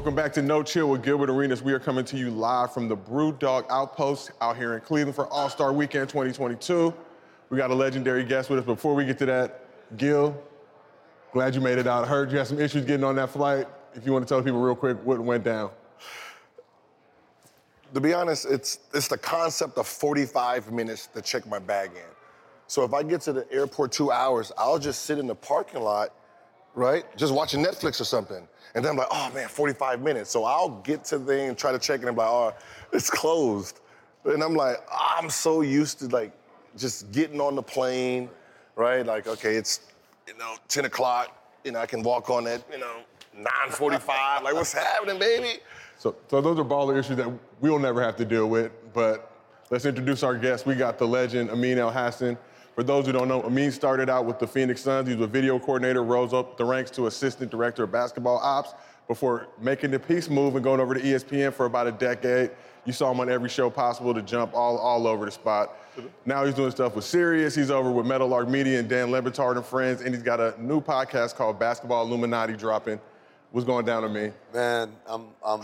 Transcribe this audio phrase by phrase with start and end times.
[0.00, 1.62] Welcome back to No Chill with Gilbert Arenas.
[1.62, 5.14] We are coming to you live from the Brew Dog Outpost out here in Cleveland
[5.14, 6.94] for All Star Weekend 2022.
[7.50, 8.64] We got a legendary guest with us.
[8.64, 9.66] Before we get to that,
[9.98, 10.42] Gil,
[11.34, 12.04] glad you made it out.
[12.04, 13.68] I heard you had some issues getting on that flight.
[13.92, 15.70] If you want to tell people real quick what went down.
[17.92, 22.14] To be honest, it's it's the concept of 45 minutes to check my bag in.
[22.68, 25.82] So if I get to the airport two hours, I'll just sit in the parking
[25.82, 26.14] lot,
[26.74, 27.04] right?
[27.16, 28.46] Just watching Netflix or something.
[28.74, 30.30] And then I'm like, oh man, 45 minutes.
[30.30, 32.54] So I'll get to the and try to check in and I'm like, oh,
[32.92, 33.80] it's closed.
[34.24, 36.32] And I'm like, I'm so used to like
[36.76, 38.28] just getting on the plane,
[38.76, 39.04] right?
[39.04, 39.80] Like, okay, it's
[40.26, 41.36] you know 10 o'clock.
[41.64, 43.00] You know, I can walk on at you know
[43.36, 44.42] 9:45.
[44.42, 45.60] like, what's happening, baby?
[45.98, 48.72] So, so those are baller issues that we'll never have to deal with.
[48.94, 49.30] But
[49.70, 50.64] let's introduce our guest.
[50.66, 52.38] We got the legend Amin Elhassan.
[52.74, 55.08] For those who don't know, Amin started out with the Phoenix Suns.
[55.08, 58.74] He was a video coordinator, rose up the ranks to assistant director of basketball ops
[59.08, 62.50] before making the peace move and going over to ESPN for about a decade.
[62.84, 65.76] You saw him on every show possible to jump all, all over the spot.
[66.24, 67.54] Now he's doing stuff with Sirius.
[67.54, 70.54] He's over with Meadowlark Media and Dan Le Batard and friends, and he's got a
[70.62, 73.00] new podcast called Basketball Illuminati dropping.
[73.50, 74.30] What's going down to me?
[74.54, 75.62] Man, I'm, I'm,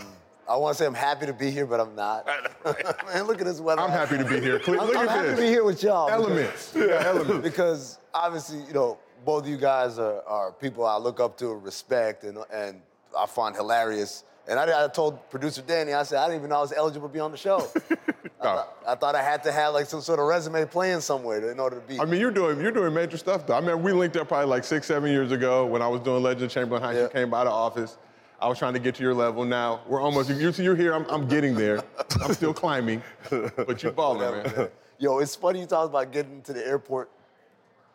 [0.49, 2.25] I want to say I'm happy to be here, but I'm not.
[3.13, 3.81] Man, look at this weather.
[3.81, 4.59] I'm happy to be here.
[4.59, 5.35] Cle- I'm, Look I'm at happy this.
[5.39, 6.09] to be here with y'all.
[6.09, 6.71] Elements.
[6.73, 7.43] Because, Yeah, elements.
[7.47, 11.51] because obviously, you know, both of you guys are, are people I look up to
[11.51, 12.81] and respect and, and
[13.17, 14.23] I find hilarious.
[14.49, 17.09] And I, I told producer Danny, I said, I didn't even know I was eligible
[17.09, 17.57] to be on the show.
[18.39, 21.41] I, thought, I thought I had to have like some sort of resume playing somewhere
[21.41, 21.99] to- in order to be.
[21.99, 23.55] I mean, you're doing you're doing major stuff though.
[23.55, 26.23] I mean, we linked up probably like six, seven years ago when I was doing
[26.23, 26.99] Legend of Chamberlain Heights.
[26.99, 27.97] You came by the office.
[28.39, 29.45] I was trying to get to your level.
[29.45, 30.29] Now we're almost.
[30.29, 30.93] You, you're here.
[30.93, 31.83] I'm, I'm getting there.
[32.23, 34.69] I'm still climbing, but you're balling, man.
[34.99, 37.09] Yo, it's funny you talk about getting to the airport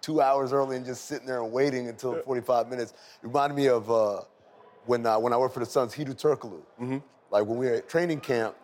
[0.01, 2.93] two hours early and just sitting there and waiting until 45 minutes.
[3.23, 4.23] It reminded me of uh,
[4.87, 6.61] when uh, when I worked for the Suns, Hedo Turkoglu.
[6.81, 6.99] Mm-hmm.
[7.31, 8.57] Like when we were at training camp,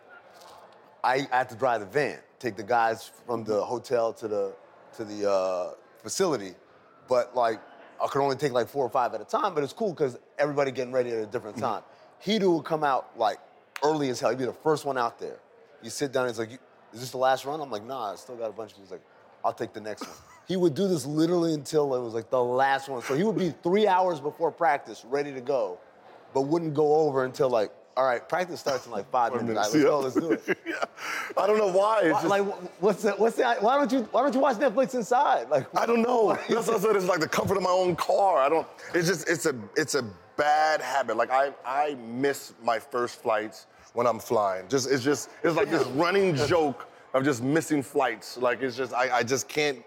[1.03, 4.53] I had to drive the van, take the guys from the hotel to the
[4.97, 5.71] to the uh,
[6.03, 6.53] facility,
[7.07, 7.61] but like
[8.01, 9.53] I could only take like four or five at a time.
[9.53, 11.65] But it's cool because everybody getting ready at a different Mm-hmm.
[11.65, 11.83] time.
[12.25, 13.39] Hedo would come out like
[13.83, 14.29] early as hell.
[14.29, 15.37] He'd be the first one out there.
[15.81, 16.51] You sit down, he's like,
[16.93, 18.91] "Is this the last run?" I'm like, "Nah, I still got a bunch of." He's
[18.91, 19.01] like,
[19.45, 20.15] "I'll take the next one."
[20.47, 23.01] He would do this literally until it was like the last one.
[23.03, 25.77] So he would be three hours before practice, ready to go,
[26.33, 29.57] but wouldn't go over until like, all right, practice starts in like five minutes.
[29.57, 29.63] All
[30.01, 30.57] right, let's go, let's do it.
[30.65, 30.75] yeah.
[31.37, 31.99] I don't know why.
[32.03, 32.43] It's Why- just, like,
[32.79, 35.49] what's the, what's the, why don't you, why don't you watch Netflix inside?
[35.49, 36.33] Like, I don't know.
[36.47, 36.95] That's what I said.
[36.95, 38.37] It's like the comfort of my own car.
[38.39, 38.65] I don't.
[38.93, 39.27] It's just.
[39.27, 39.55] It's a.
[39.75, 40.03] It's a
[40.37, 41.17] bad habit.
[41.17, 41.51] Like I.
[41.65, 44.69] I miss my first flights when I'm flying.
[44.69, 44.89] Just.
[44.89, 45.29] It's just.
[45.43, 48.37] It's like this running joke of just missing flights.
[48.37, 48.93] Like it's just.
[48.93, 49.17] I.
[49.17, 49.83] I just can't.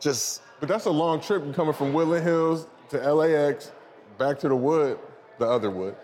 [0.00, 0.42] Just.
[0.58, 3.70] But that's a long trip coming from Woodland Hills to LAX,
[4.18, 4.98] back to the Wood,
[5.38, 5.94] the other Wood.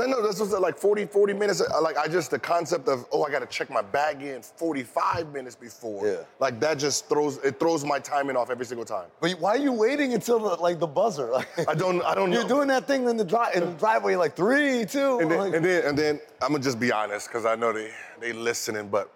[0.00, 1.60] No, no, this was uh, like 40, 40 minutes.
[1.60, 4.42] uh, Like I just the concept of oh, I got to check my bag in
[4.42, 6.06] 45 minutes before.
[6.06, 6.16] Yeah.
[6.38, 9.08] Like that just throws it throws my timing off every single time.
[9.20, 11.30] but why are you waiting until the, like the buzzer?
[11.32, 12.02] Like, I don't.
[12.02, 12.38] I don't know.
[12.40, 15.18] You're doing that thing in the, dri- in the driveway, like three, two.
[15.20, 17.72] And then, like- and then, and then I'm gonna just be honest, because I know
[17.72, 17.90] they
[18.20, 19.12] they listening, but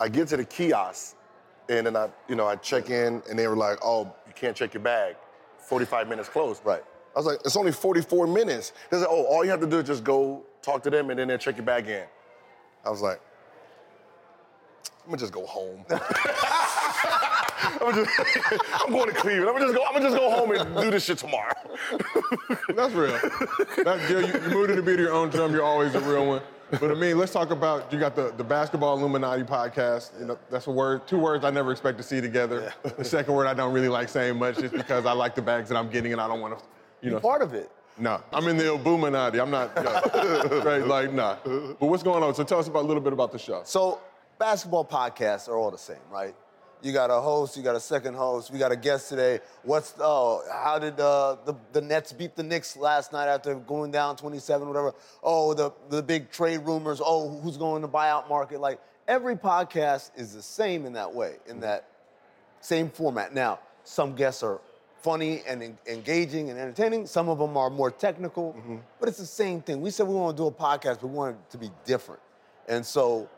[0.00, 1.16] I get to the kiosk,
[1.68, 4.56] and then I, you know, I check in, and they were like, "Oh, you can't
[4.56, 5.16] check your bag.
[5.58, 6.82] 45 minutes closed." Right.
[7.14, 9.78] I was like, "It's only 44 minutes." They said, "Oh, all you have to do
[9.78, 12.04] is just go talk to them, and then they'll check you back in."
[12.84, 13.20] I was like,
[15.04, 15.84] "I'm gonna just go home."
[17.80, 18.10] I'm, just,
[18.84, 19.48] I'm going to Cleveland.
[19.48, 19.84] I'm gonna just go.
[19.84, 21.52] I'm gonna just go home and do this shit tomorrow.
[22.74, 23.18] That's real.
[23.84, 25.52] That's Gil, you, you moved to the beat of your own drum.
[25.52, 26.42] You're always a real one.
[26.70, 30.18] But I mean, let's talk about you got the, the basketball Illuminati podcast.
[30.18, 32.72] You know, that's a word, two words I never expect to see together.
[32.96, 35.68] The second word I don't really like saying much, just because I like the bags
[35.68, 36.64] that I'm getting and I don't want to,
[37.04, 37.20] you know.
[37.20, 37.70] part of it.
[37.96, 39.40] No, I'm in the Illuminati.
[39.40, 40.62] I'm not, no.
[40.64, 40.84] right?
[40.84, 41.36] Like, nah.
[41.44, 42.34] But what's going on?
[42.34, 43.62] So tell us about a little bit about the show.
[43.64, 44.00] So
[44.38, 46.34] basketball podcasts are all the same, right?
[46.82, 49.40] You got a host, you got a second host, we got a guest today.
[49.62, 53.90] What's oh, how did uh, the the Nets beat the Knicks last night after going
[53.90, 54.92] down 27, whatever?
[55.22, 57.00] Oh, the the big trade rumors.
[57.02, 58.60] Oh, who's going to buyout market?
[58.60, 61.88] Like every podcast is the same in that way, in that
[62.60, 63.32] same format.
[63.32, 64.60] Now, some guests are
[65.04, 67.06] funny and en- engaging and entertaining.
[67.06, 68.76] Some of them are more technical, mm-hmm.
[68.98, 69.82] but it's the same thing.
[69.82, 72.22] We said we want to do a podcast, but we want it to be different.
[72.66, 73.28] And so,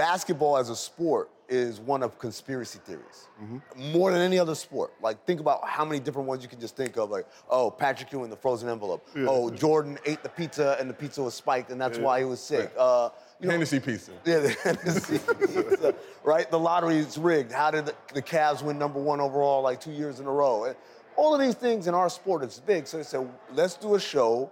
[0.00, 3.28] basketball as a sport is one of conspiracy theories
[3.76, 4.94] more than any other sport.
[5.02, 7.10] Like, think about how many different ones you can just think of.
[7.10, 9.06] Like, oh, Patrick Ewing, the frozen envelope.
[9.16, 12.40] Oh, Jordan ate the pizza and the pizza was spiked, and that's why he was
[12.40, 12.72] sick.
[12.78, 13.10] Uh,
[13.40, 14.12] you know, Hennessy pizza.
[14.24, 15.94] yeah, the Hennessy pizza,
[16.24, 16.50] right?
[16.50, 17.52] The lottery is rigged.
[17.52, 20.64] How did the, the Cavs win number one overall like two years in a row?
[20.64, 20.76] And
[21.16, 22.86] all of these things in our sport is big.
[22.86, 24.50] So they said, let's do a show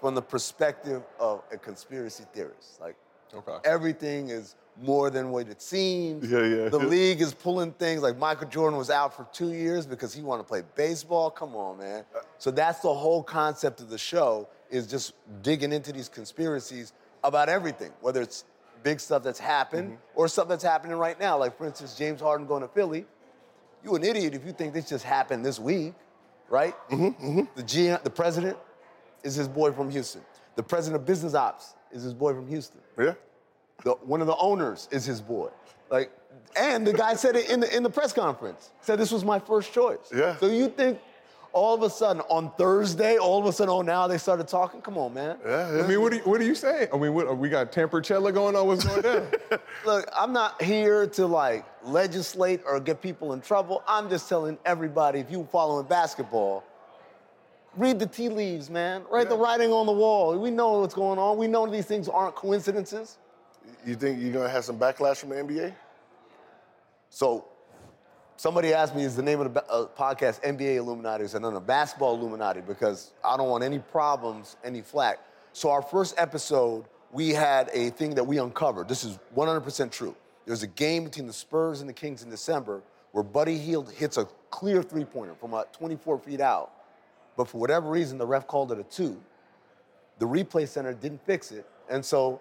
[0.00, 2.80] from the perspective of a conspiracy theorist.
[2.80, 2.94] Like
[3.34, 3.56] Okay.
[3.64, 6.30] everything is more than what it seems.
[6.30, 6.68] Yeah, yeah.
[6.68, 10.20] The league is pulling things like Michael Jordan was out for two years because he
[10.22, 11.30] wanted to play baseball.
[11.30, 12.04] Come on, man.
[12.38, 16.92] So that's the whole concept of the show is just digging into these conspiracies
[17.24, 18.44] about everything, whether it's
[18.82, 20.00] big stuff that's happened Mm-hmm.
[20.20, 21.38] or stuff that's happening right now.
[21.38, 23.06] Like for instance, James Harden going to Philly.
[23.82, 25.94] You an idiot if you think this just happened this week,
[26.50, 26.74] right?
[26.90, 28.58] Mm-hmm, The GM, the president
[29.22, 30.20] is his boy from Houston.
[30.56, 32.80] The president of business ops is his boy from Houston.
[32.98, 33.14] Yeah.
[33.84, 35.50] The, one of the owners is his boy.
[35.90, 36.10] Like,
[36.56, 38.70] and the guy said it in the in the press conference.
[38.80, 40.10] Said this was my first choice.
[40.14, 40.36] Yeah.
[40.38, 40.98] So you think
[41.56, 44.82] all of a sudden on Thursday, all of a sudden, oh now they started talking?
[44.82, 45.38] Come on, man.
[45.44, 45.84] Yeah, yeah.
[45.84, 46.86] I mean, what do you, what do you say?
[46.92, 48.66] I mean, what, we got tempercella going on.
[48.66, 49.26] What's going down?
[49.86, 53.82] Look, I'm not here to like legislate or get people in trouble.
[53.88, 56.62] I'm just telling everybody if you following basketball,
[57.76, 59.04] read the tea leaves, man.
[59.10, 60.36] Write the writing on the wall.
[60.38, 61.36] We know what's going on.
[61.36, 63.18] We know these things aren't coincidences.
[63.84, 65.74] You think you're gonna have some backlash from the NBA?
[67.10, 67.46] So
[68.36, 71.24] somebody asked me, is the name of the uh, podcast NBA Illuminati?
[71.24, 75.18] I said, no, no, Basketball Illuminati, because I don't want any problems, any flack.
[75.52, 78.88] So our first episode, we had a thing that we uncovered.
[78.88, 80.14] This is 100% true.
[80.44, 82.82] There's a game between the Spurs and the Kings in December
[83.12, 86.72] where Buddy Hield hits a clear three-pointer from about 24 feet out.
[87.36, 89.20] But for whatever reason, the ref called it a two.
[90.18, 91.66] The replay center didn't fix it.
[91.90, 92.40] And so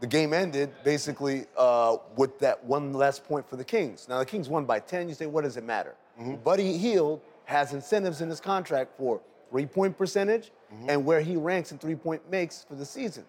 [0.00, 4.06] the game ended basically uh, with that one less point for the Kings.
[4.08, 5.08] Now the Kings won by 10.
[5.08, 5.94] You say, what does it matter?
[6.44, 9.20] Buddy Hield has incentives in his contract for
[9.50, 10.50] three-point percentage
[10.88, 13.24] and where he ranks in three-point makes for the season.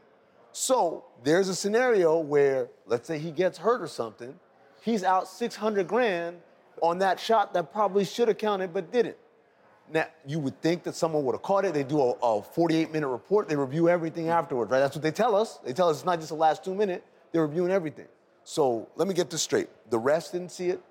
[0.51, 4.37] So there's a scenario where, let's say he gets hurt or something,
[4.81, 6.37] he's out 600 grand
[6.81, 9.17] on that shot that probably should have counted but didn't.
[9.91, 11.73] Now, you would think that someone would have caught it.
[11.73, 13.49] They do a, a 48 minute report.
[13.49, 14.79] They review everything afterwards, right?
[14.79, 15.57] That's what they tell us.
[15.65, 17.03] They tell us it's not just the last two minutes.
[17.31, 18.07] They're reviewing everything.
[18.43, 19.69] So let me get this straight.
[19.89, 20.81] The refs didn't see it.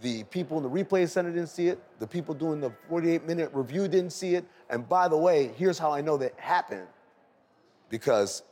[0.00, 1.82] The people in the replay center didn't see it.
[1.98, 4.44] The people doing the 48 minute review didn't see it.
[4.70, 6.86] And by the way, here's how I know that happened.
[7.90, 8.42] Because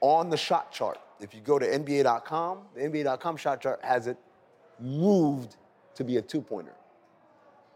[0.00, 4.18] on the shot chart, if you go to NBA.com, the NBA.com shot chart has it
[4.78, 5.56] moved
[5.94, 6.74] to be a two pointer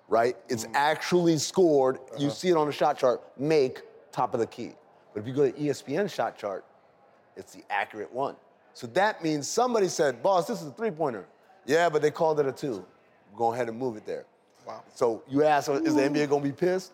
[0.09, 0.37] right?
[0.49, 0.73] It's mm.
[0.75, 1.99] actually scored.
[2.19, 2.35] You uh-huh.
[2.35, 3.83] see it on the shot chart, make
[4.13, 4.73] top of the key.
[5.13, 6.65] But if you go to ESPN shot chart,
[7.37, 8.37] it's the accurate one.
[8.75, 11.27] So that means somebody said, boss, this is a three pointer.
[11.65, 12.85] Yeah, but they called it a two.
[13.37, 14.27] Go ahead and move it there.
[14.67, 14.83] Wow.
[14.95, 16.93] So you ask, is the NBA gonna be pissed?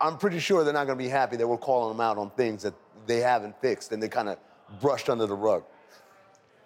[0.00, 2.62] I'm pretty sure they're not gonna be happy that we're calling them out on things
[2.62, 2.74] that
[3.06, 4.38] they haven't fixed and they kind of
[4.80, 5.64] brushed under the rug.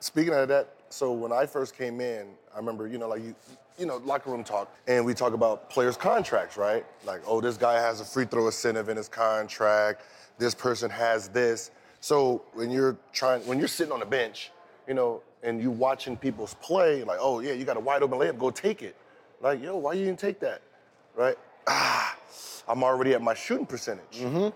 [0.00, 3.34] Speaking of that, so when I first came in, I remember, you know, like you,
[3.78, 6.84] you know, locker room talk, and we talk about players' contracts, right?
[7.04, 10.02] Like, oh, this guy has a free throw incentive in his contract.
[10.38, 11.70] This person has this.
[12.00, 14.52] So when you're trying, when you're sitting on the bench,
[14.88, 18.18] you know, and you watching people's play, like, oh yeah, you got a wide open
[18.18, 18.96] layup, go take it.
[19.40, 20.60] Like, yo, why you didn't take that,
[21.14, 21.36] right?
[21.66, 22.16] Ah,
[22.68, 24.22] I'm already at my shooting percentage.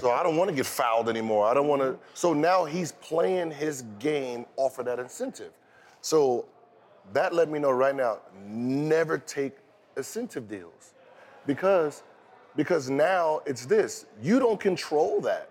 [0.00, 1.46] So I don't want to get fouled anymore.
[1.46, 1.98] I don't want to.
[2.14, 5.52] So now he's playing his game off of that incentive.
[6.00, 6.46] So
[7.12, 9.56] that let me know right now, never take
[9.96, 10.94] incentive deals.
[11.46, 12.02] Because
[12.56, 14.06] because now it's this.
[14.22, 15.50] You don't control that.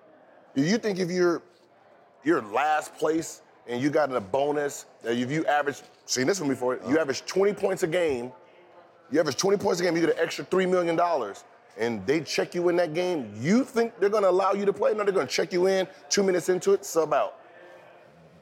[0.56, 1.42] You think if you're
[2.24, 6.50] you're last place and you got a bonus that if you average seen this one
[6.50, 7.02] before, you uh-huh.
[7.02, 8.32] average 20 points a game,
[9.12, 11.00] you average 20 points a game, you get an extra $3 million,
[11.78, 14.94] and they check you in that game, you think they're gonna allow you to play?
[14.94, 17.40] No, they're gonna check you in, two minutes into it, sub out.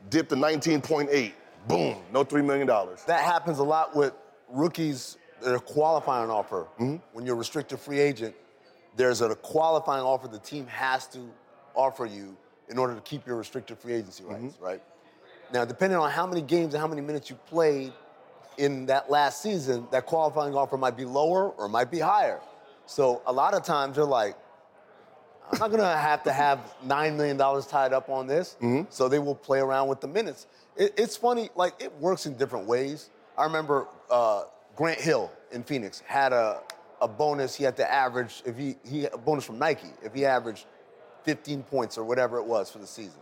[0.09, 1.33] Dip to 19.8,
[1.67, 2.67] boom, no $3 million.
[2.67, 4.13] That happens a lot with
[4.49, 6.67] rookies that are qualifying offer.
[6.77, 8.35] When you're a restricted free agent,
[8.95, 11.19] there's a qualifying offer the team has to
[11.75, 12.37] offer you
[12.69, 14.81] in order to keep your restricted free agency rights, right?
[15.53, 17.93] Now, depending on how many games and how many minutes you played
[18.57, 22.39] in that last season, that qualifying offer might be lower or might be higher.
[22.85, 24.35] So a lot of times they're like,
[25.51, 28.55] I'm not gonna have to have nine million dollars tied up on this.
[28.61, 28.83] Mm-hmm.
[28.89, 30.47] So they will play around with the minutes.
[30.75, 33.09] It, it's funny, like it works in different ways.
[33.37, 34.43] I remember uh,
[34.75, 36.61] Grant Hill in Phoenix had a,
[37.01, 37.55] a bonus.
[37.55, 40.65] He had to average if he he a bonus from Nike if he averaged
[41.23, 43.19] 15 points or whatever it was for the season,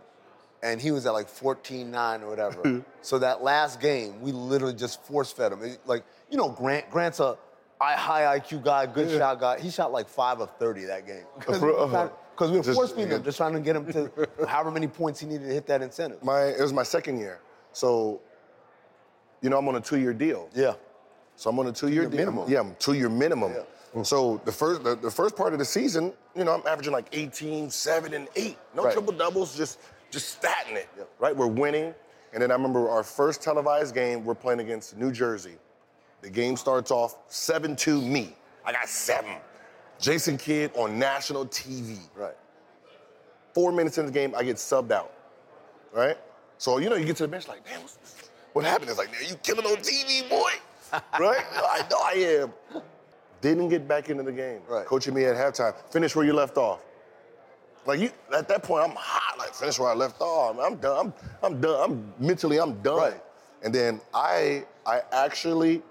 [0.62, 2.82] and he was at like 14-9 or whatever.
[3.02, 5.62] so that last game, we literally just force fed him.
[5.62, 7.36] It- like you know, Grant Grant's a
[7.80, 9.58] high IQ guy, good shot guy.
[9.60, 11.24] He shot like five of 30 that game.
[12.42, 14.88] Because we were Just- force feeding him, just trying to get him to however many
[14.88, 16.20] points he needed to hit that incentive.
[16.24, 17.38] My it was my second year,
[17.72, 18.20] so
[19.42, 20.48] you know I'm on a two-year deal.
[20.52, 20.74] Yeah.
[21.36, 22.18] So I'm on a two-year Two-year deal.
[22.18, 22.50] minimum.
[22.50, 23.52] Yeah, I'm two-year minimum.
[23.94, 24.02] Yeah.
[24.02, 27.06] So the first the, the first part of the season, you know, I'm averaging like
[27.12, 28.58] 18, 7, and 8.
[28.74, 28.92] No Right.
[28.92, 29.78] triple doubles, just
[30.10, 30.88] just statting it.
[31.20, 31.36] Right?
[31.36, 31.94] We're winning.
[32.32, 35.58] And then I remember our first televised game, we're playing against New Jersey.
[36.22, 38.34] The game starts off 7-2 me.
[38.64, 39.36] I got seven.
[40.02, 41.98] Jason Kidd on national TV.
[42.16, 42.34] Right.
[43.54, 45.14] Four minutes in the game, I get subbed out.
[45.92, 46.18] Right?
[46.58, 47.80] So, you know, you get to the bench like, damn,
[48.52, 48.90] what happened?
[48.90, 50.50] It's like, man, you killing on TV, boy.
[51.18, 51.44] right?
[51.52, 52.52] I know I am.
[53.40, 54.60] Didn't get back into the game.
[54.68, 54.84] Right.
[54.84, 55.74] Coaching me at halftime.
[55.90, 56.80] Finish where you left off.
[57.86, 59.38] Like you, at that point, I'm hot.
[59.38, 60.56] Like finish where I left off.
[60.60, 61.06] I'm done.
[61.06, 61.90] I'm, I'm done.
[61.90, 62.98] I'm mentally, I'm done.
[62.98, 63.22] Right.
[63.62, 65.82] And then I, I actually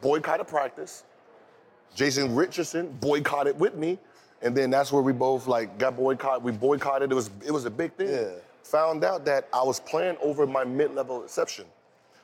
[0.00, 1.04] boycotted practice.
[1.94, 3.98] Jason Richardson boycotted with me,
[4.42, 6.42] and then that's where we both like got boycotted.
[6.42, 7.10] We boycotted.
[7.10, 8.08] It was it was a big thing.
[8.08, 8.30] Yeah.
[8.64, 11.66] Found out that I was playing over my mid-level exception,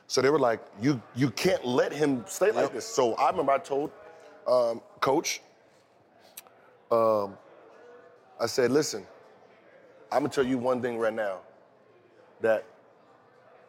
[0.07, 3.51] so they were like, "You you can't let him stay like this." So I remember
[3.51, 3.91] I told
[4.47, 5.41] um, coach,
[6.89, 7.37] um,
[8.39, 9.05] I said, "Listen,
[10.11, 11.39] I'm gonna tell you one thing right now,
[12.41, 12.65] that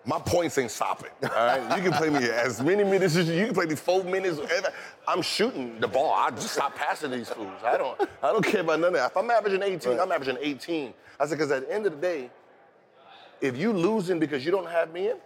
[0.04, 1.10] my points ain't stopping.
[1.22, 3.76] All right, you can play me as many minutes as you, you can play me
[3.76, 4.38] four minutes.
[4.38, 4.72] whatever.
[5.06, 6.12] I'm shooting the ball.
[6.12, 7.50] I just stop passing these fools.
[7.64, 8.00] I don't.
[8.22, 9.10] I don't care about none of that.
[9.12, 10.94] If I'm averaging 18, I'm averaging 18.
[11.20, 12.30] I said because at the end of the day,
[13.40, 15.16] if you losing because you don't have me in,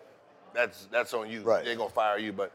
[0.55, 1.43] that's that's on you.
[1.43, 1.65] Right.
[1.65, 2.33] They're gonna fire you.
[2.33, 2.53] But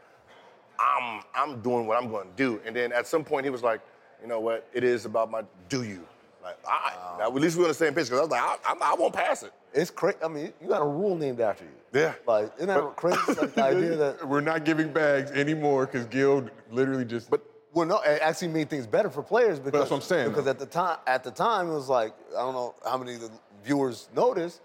[0.78, 2.60] I'm I'm doing what I'm gonna do.
[2.64, 3.80] And then at some point he was like,
[4.20, 4.68] you know what?
[4.72, 6.06] It is about my do you.
[6.42, 8.92] Like, I, at least we're on the same page because I was like, I, I,
[8.92, 9.52] I won't pass it.
[9.72, 10.18] It's crazy.
[10.24, 11.70] I mean, you got a rule named after you.
[12.00, 12.14] Yeah.
[12.26, 13.18] Like, isn't that crazy?
[13.28, 14.28] Like the idea that.
[14.28, 17.30] We're not giving bags anymore because Gil literally just.
[17.30, 20.28] But Well, no, it actually made things better for players because that's what I'm saying,
[20.30, 20.50] Because though.
[20.50, 23.20] at the time, at the time, it was like I don't know how many of
[23.20, 23.30] the
[23.64, 24.60] viewers noticed.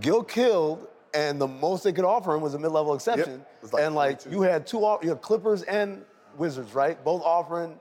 [0.00, 3.44] Gil killed, and the most they could offer him was a mid-level exception.
[3.62, 4.30] Was like and like 22.
[4.36, 6.04] you had two, you had Clippers and
[6.36, 7.02] Wizards, right?
[7.04, 7.78] Both offering.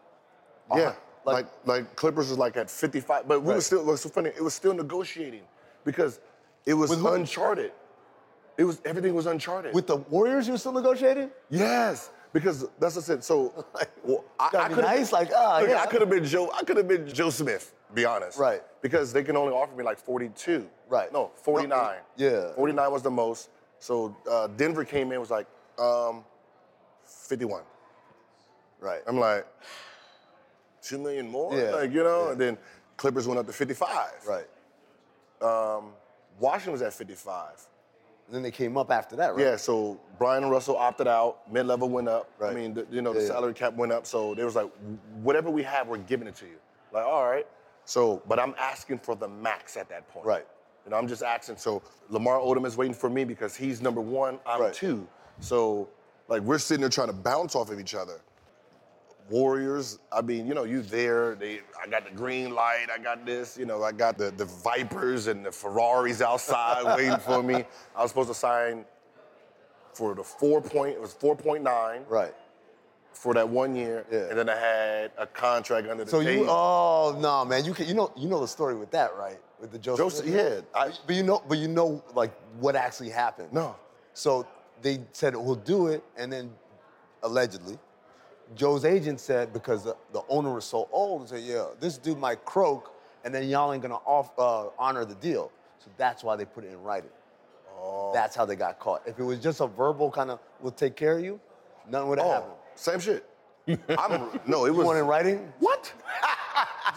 [0.75, 0.93] Yeah,
[1.25, 3.63] like- like, like Clippers was like at 55, but we were Right.
[3.63, 3.85] still.
[3.85, 4.29] What's so funny?
[4.29, 5.43] It was still negotiating
[5.83, 6.19] because
[6.65, 7.71] it was uncharted.
[8.57, 9.73] It was everything was uncharted.
[9.73, 11.31] With the Warriors, you were still negotiating?
[11.49, 13.23] yes, because that's what I said.
[13.23, 13.65] So
[14.03, 15.81] well, I, I could've nice, like, ah, yeah.
[15.81, 16.51] I could have been Joe.
[16.53, 17.73] I could have been Joe Smith.
[17.93, 18.61] Be honest, Right.
[18.81, 20.65] Because they can only offer me like 42.
[20.87, 21.11] Right.
[21.11, 21.97] No, 49.
[22.15, 22.53] yeah.
[22.53, 23.49] 49 was the most.
[23.79, 25.45] So uh, Denver came in was like
[25.77, 26.23] um,
[27.05, 27.63] 51.
[28.79, 29.01] Right.
[29.07, 29.45] I'm like,
[30.81, 31.53] two million more?
[31.57, 32.25] Yeah, Like, you know?
[32.25, 32.31] yeah.
[32.31, 32.57] And then
[32.97, 34.11] Clippers went up to 55.
[34.27, 34.47] Right.
[35.41, 35.93] Um,
[36.39, 37.67] Washington was at 55.
[38.27, 39.43] And then they came up after that, right?
[39.45, 42.29] Yeah, so Brian and Russell opted out, mid level went up.
[42.39, 42.51] Right.
[42.51, 43.31] I mean, the, you know, the Yeah, yeah.
[43.33, 44.05] salary cap went up.
[44.05, 44.71] So there was like,
[45.21, 46.57] whatever we have, we're giving it to you.
[46.93, 47.45] Like, all right.
[47.85, 50.25] So, but I'm asking for the max at that point.
[50.25, 50.45] Right.
[50.85, 51.57] You know, I'm just asking.
[51.57, 54.73] So Lamar Odom is waiting for me because he's number one, I'm Right.
[54.73, 55.07] two.
[55.39, 55.89] So,
[56.27, 58.21] like, we're sitting there trying to bounce off of each other.
[59.31, 61.35] Warriors, I mean, you know, you there.
[61.35, 62.87] They, I got the green light.
[62.93, 63.57] I got this.
[63.57, 67.63] You know, I got the the Vipers and the Ferraris outside waiting for me.
[67.95, 68.85] I was supposed to sign
[69.93, 70.95] for the four point.
[70.95, 72.33] It was four point nine Right.
[73.13, 74.29] for that one year, Yeah.
[74.29, 76.43] and then I had a contract under the So table.
[76.45, 79.39] you, oh no, man, you can, you know, you know the story with that, right?
[79.61, 80.05] With the Joseph.
[80.05, 83.53] Joseph, yeah, I- but you know, but you know, like what actually happened.
[83.53, 83.75] No.
[84.13, 84.45] So
[84.81, 86.51] they said we'll do it, and then
[87.23, 87.77] allegedly,
[88.55, 92.17] Joe's agent said because the, the owner was so old, he said, yeah, this dude
[92.17, 92.93] might croak,
[93.23, 95.51] and then y'all ain't gonna off, uh, honor the deal.
[95.79, 97.09] So that's why they put it in writing.
[97.79, 98.11] Oh.
[98.13, 99.01] That's how they got caught.
[99.07, 101.39] If it was just a verbal kind of, we'll take care of you,
[101.89, 102.53] nothing would have Oh, happened.
[102.75, 103.25] same shit.
[103.97, 105.51] I'm, no, it You was want in writing?
[105.59, 105.91] What?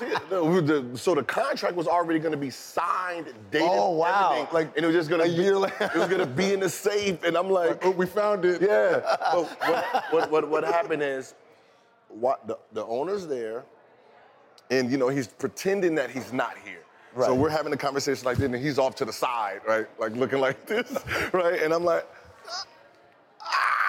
[0.01, 4.33] So the contract was already going to be signed, dated, Oh, wow.
[4.33, 5.75] everything, Like, and it was just going a to be, year later.
[5.85, 8.61] It was going to be in the safe, and I'm like, oh, we found it.
[8.61, 9.01] yeah.
[9.33, 11.35] But what, what, what, what happened is,
[12.15, 13.65] what the, the owner's there,
[14.71, 16.81] and you know he's pretending that he's not here.
[17.21, 20.17] So we're having a conversation like this, and he's off to the side, right, like
[20.17, 20.99] looking like this,
[21.33, 22.07] right, and I'm like.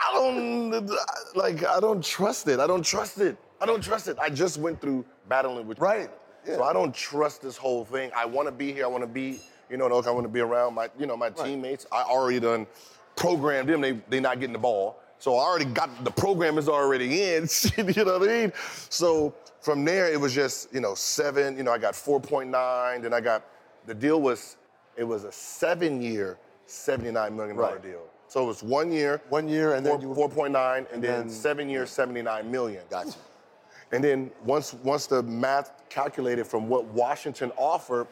[0.07, 0.91] I don't
[1.35, 1.65] like.
[1.65, 2.59] I don't trust it.
[2.59, 3.37] I don't trust it.
[3.59, 4.17] I don't trust it.
[4.19, 6.09] I just went through battling with Right,
[6.45, 6.63] So.
[6.63, 8.11] I don't trust this whole thing.
[8.15, 8.85] I want to be here.
[8.85, 11.29] I want to be, you know, I want to be around my, you know, my
[11.29, 11.85] teammates.
[11.91, 12.67] I already done
[13.15, 13.81] programmed them.
[13.81, 14.99] They they not getting the ball.
[15.19, 17.47] So I already got the program is already in.
[17.77, 18.53] you know what I mean?
[18.89, 21.57] So from there it was just, you know, seven.
[21.57, 23.01] You know, I got 4.9.
[23.01, 23.43] Then I got
[23.85, 24.57] the deal was
[24.97, 27.83] it was a seven-year, 79 million dollar Right.
[27.83, 28.03] deal.
[28.27, 31.69] So it was one year, One year, and then you- 4.9, and then then- seven
[31.69, 32.83] years, 79 million.
[32.89, 33.17] Gotcha.
[33.91, 38.07] And then once once the math calculated from what Washington offered,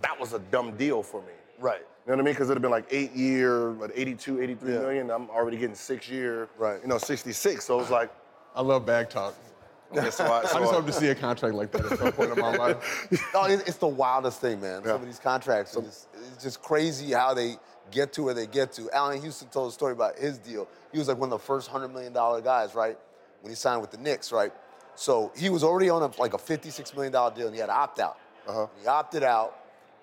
[0.00, 1.32] that was a dumb deal for me.
[1.58, 1.84] Right.
[2.08, 2.34] You know what I mean?
[2.34, 4.78] Because it'd have been like eight year, what, 82, 83 Yeah.
[4.78, 5.10] million.
[5.10, 6.80] I'm already getting six year, Right.
[6.80, 7.62] you know, 66.
[7.62, 8.10] So it was like,
[8.56, 9.34] I love bag talk.
[9.94, 12.30] yeah, so I, I just hope to see a contract like that at some point
[12.32, 13.08] in my life.
[13.34, 14.80] No, it- it's the wildest thing, man.
[14.82, 14.92] Yeah.
[14.92, 17.56] Some of these contracts, are just, it's just crazy how they
[17.90, 18.90] get to where they get to.
[18.92, 20.66] Allan Houston told a story about his deal.
[20.92, 22.96] He was like one of the first $100 million guys, right?
[23.42, 24.52] When he signed with the Knicks, right?
[24.94, 27.74] So he was already on a, like a $56 million deal and he had to
[27.74, 28.16] opt out.
[28.46, 28.66] Uh-huh.
[28.80, 29.56] He opted out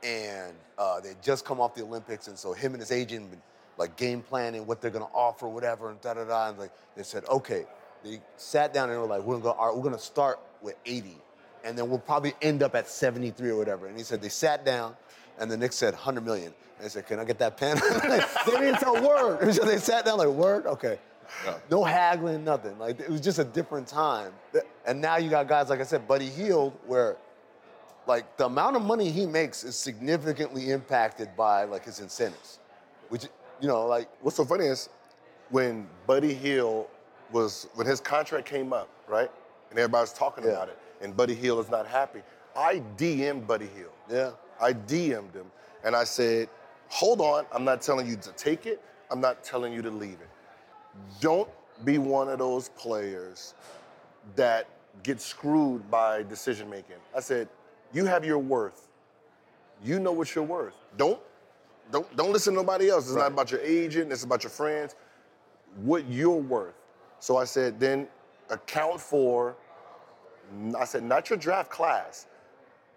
[0.06, 2.28] and uh, they just come off the Olympics.
[2.28, 3.32] And so him and his agent
[3.78, 6.50] like game planning what they're going to offer, whatever, and da da da.
[6.50, 7.66] And like they said, okay.
[8.04, 11.18] They sat down and were like, we're going to we're gonna start with 80
[11.66, 13.88] and then we'll probably end up at 73 or whatever.
[13.88, 14.96] And he said they sat down,
[15.40, 16.54] and the Knicks said 100 million.
[16.78, 17.78] And I said, can I get that pen?
[18.46, 19.54] they didn't tell word.
[19.54, 20.68] So they sat down like, word?
[20.68, 21.00] Okay.
[21.72, 22.78] No haggling, nothing.
[22.78, 24.32] Like it was just a different time.
[24.86, 27.18] And now you got guys like I said, Buddy Hield, where
[28.08, 32.60] like the amount of money he makes is significantly impacted by like his incentives,
[33.10, 33.24] which
[33.62, 34.90] you know like what's so funny is
[35.50, 36.88] when Buddy Hield
[37.32, 39.32] was when his contract came up, right?
[39.70, 40.52] And everybody's talking Yeah.
[40.52, 42.22] about it, and Buddy Hield is not happy.
[42.56, 43.92] I DM'd Buddy Hield.
[44.10, 44.32] Yeah.
[44.62, 45.52] I DM'd him,
[45.84, 46.48] and I said,
[46.90, 48.82] "Hold on, I'm not telling you to take it.
[49.12, 50.30] I'm not telling you to leave it.
[51.20, 51.50] Don't
[51.84, 53.54] be one of those players
[54.36, 54.68] that
[55.04, 57.50] get screwed by decision making." I said,
[57.96, 58.90] "You have your worth.
[59.84, 60.76] You know what you're worth.
[60.98, 61.20] Don't
[61.92, 63.08] don't don't listen to nobody else.
[63.08, 64.12] It's not about your agent.
[64.12, 64.96] It's about your friends.
[65.78, 66.76] What you're worth.
[67.20, 68.08] So I said, then
[68.50, 69.56] account for.
[70.78, 72.28] I said, not your draft class.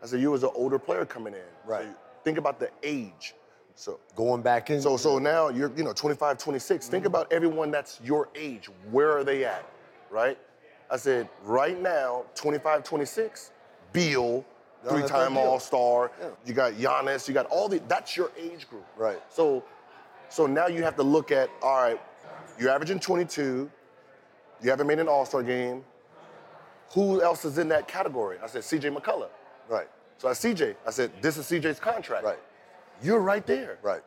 [0.03, 1.41] I said, you as an older player coming in.
[1.65, 1.87] Right.
[1.87, 3.35] So think about the age.
[3.75, 4.83] So going back in.
[4.83, 6.89] so so now you're you know 25, 26.
[6.89, 7.07] Think mm-hmm.
[7.07, 8.69] about everyone that's your age.
[8.91, 9.65] Where are they at?
[10.11, 10.39] Right?
[10.91, 13.53] I said, right now, 25, 26,
[13.93, 14.45] Beal,
[14.87, 15.37] three-time.
[15.37, 16.11] All-Star.
[16.21, 16.29] Yeah.
[16.47, 17.27] You got Giannis.
[17.29, 17.81] You got all the.
[17.88, 18.85] That's your age group.
[18.97, 19.21] Right.
[19.31, 19.64] So,
[20.29, 21.49] so now you have to look at.
[21.62, 22.01] All right,
[22.59, 23.71] you're averaging 22.
[24.62, 25.85] You haven't made an All-Star game.
[26.95, 28.38] Who else is in that category?
[28.43, 28.88] I said C.J.
[28.91, 29.29] McCollum.
[29.69, 29.87] right,
[30.17, 30.75] So I said CJ.
[30.87, 32.25] I said, this is CJ's contract.
[32.25, 32.38] right,
[33.03, 33.79] You're right there.
[33.83, 34.01] right.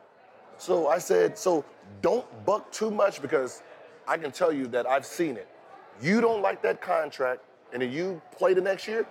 [0.58, 1.64] So I said, so
[2.02, 3.62] don't buck too much because
[4.06, 5.48] I can tell you that I've seen it.
[6.02, 9.06] You don't like that contract, and then you play the next year,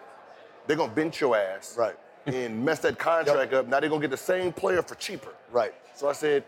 [0.67, 1.75] they're gonna bench your ass.
[1.77, 1.95] Right.
[2.25, 3.67] And mess that contract up.
[3.67, 5.33] Now they're gonna get the same player for cheaper.
[5.51, 5.73] Right.
[5.95, 6.43] So I said,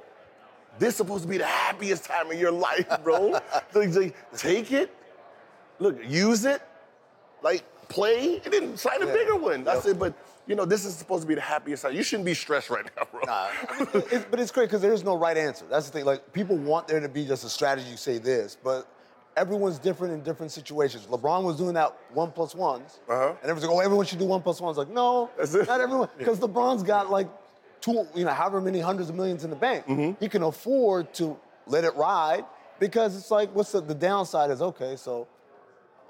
[0.79, 3.39] this is supposed to be the happiest time of your life, bro.
[3.71, 4.95] so he's like, take it,
[5.79, 6.61] look, use it,
[7.41, 9.13] like play, and then sign a Yeah.
[9.13, 9.67] bigger one.
[9.67, 9.83] I Yep.
[9.83, 10.13] said, but
[10.45, 11.93] you know, this is supposed to be the happiest time.
[11.95, 13.21] You shouldn't be stressed right now, bro.
[13.25, 13.47] Nah,
[14.11, 15.65] it's, but it's great because there is no right answer.
[15.69, 16.05] That's the thing.
[16.05, 17.89] Like people want there to be just a strategy.
[17.89, 18.87] You say this, but
[19.35, 21.05] everyone's different in different situations.
[21.07, 23.29] LeBron was doing that one plus ones, Uh-huh.
[23.29, 25.29] and everyone's like, "Oh, everyone should do one plus ones." Like, no,
[25.67, 27.27] not everyone, because LeBron's got like
[27.81, 29.85] two, you know, however many hundreds of millions in the bank.
[29.87, 30.11] Mm-hmm.
[30.19, 32.45] He can afford to let it ride
[32.79, 34.51] because it's like, what's the, the downside?
[34.51, 35.27] Is okay, so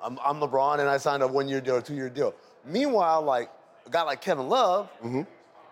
[0.03, 2.33] I'm, I'm LeBron and I signed a one year deal or two year deal.
[2.65, 3.49] Meanwhile, like
[3.85, 4.89] a guy like Kevin Love,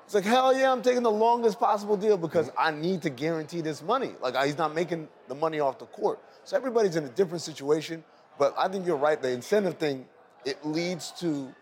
[0.05, 3.61] it's like, hell yeah, I'm taking the longest possible deal because I need to guarantee
[3.61, 4.11] this money.
[4.21, 6.19] Like he's not making the money off the court.
[6.43, 8.03] So everybody's in a different situation.
[8.37, 9.21] But I think you're right.
[9.21, 10.05] The incentive thing,
[10.45, 11.53] it leads to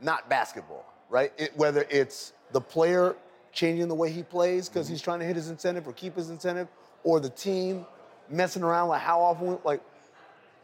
[0.00, 1.32] not basketball, right?
[1.36, 3.16] It, whether it's the player
[3.52, 5.04] changing the way he plays because he's mm-hmm.
[5.04, 6.68] trying to hit his incentive or keep his incentive,
[7.04, 7.86] or the team
[8.28, 9.80] messing around with how often, like,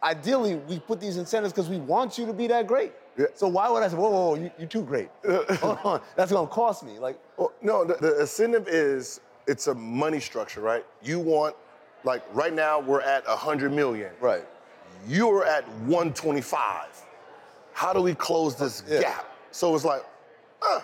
[0.03, 2.93] ideally, we put these incentives because we want you to be that great.
[3.17, 3.27] Yeah.
[3.35, 5.09] So why would I say, whoa, whoa, whoa you, you're too great?
[5.61, 6.99] Hold on, that's gonna cost me.
[6.99, 10.85] Like, Well, no, the, the incentive is it's a money structure, right?
[11.03, 11.57] You want,
[12.05, 14.11] like, right now we're at 100 million.
[14.21, 14.45] right,
[15.07, 16.87] You're at 125.
[17.73, 19.01] How do we close this Yeah.
[19.01, 19.27] gap?
[19.51, 20.05] So it's like,
[20.63, 20.81] uh,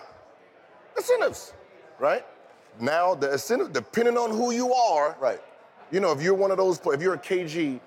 [0.97, 1.53] incentives,
[1.99, 2.25] right?
[2.79, 5.41] Now the incentive, depending on who you are, right,
[5.91, 7.79] you know, if you're one of those, if you're a KG,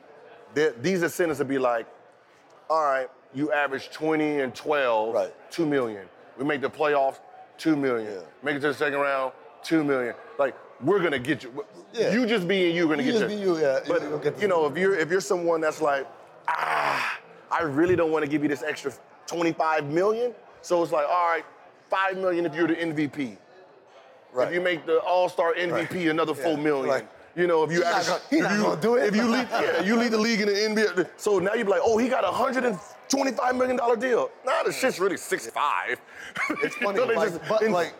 [0.55, 1.87] the- these incentives would be like,
[2.69, 5.35] all right, you average 20 and 12, Right.
[5.51, 6.09] 2 million.
[6.37, 7.19] We make the playoffs,
[7.59, 8.13] 2 million.
[8.13, 8.21] Yeah.
[8.43, 10.15] Make it to the second round, two million.
[10.39, 11.65] Like we're gonna get you.
[11.93, 12.13] Yeah.
[12.13, 13.39] You just being you, gonna You get just you.
[13.39, 13.81] be you, yeah.
[13.87, 16.07] But get you know, if you're if you're someone that's like,
[16.49, 17.19] ah,
[17.51, 18.93] I really don't want to give you this extra
[19.27, 20.35] 25 million.
[20.63, 21.45] So it's like, all right,
[21.91, 23.37] five million if you're the MVP.
[24.33, 24.49] Right.
[24.49, 26.89] If you make the All Star MVP, another four Yeah, million.
[26.89, 27.09] right.
[27.35, 29.05] You know, if you not gonna- if you, gonna do it.
[29.07, 31.09] If you lead, yeah, you lead the league in the NBA.
[31.17, 34.31] So now you're like, oh, he got a hundred and twenty-five million dollar deal.
[34.45, 35.99] Nah, the shit's really six five.
[36.63, 37.93] It's funny, like, but, like, but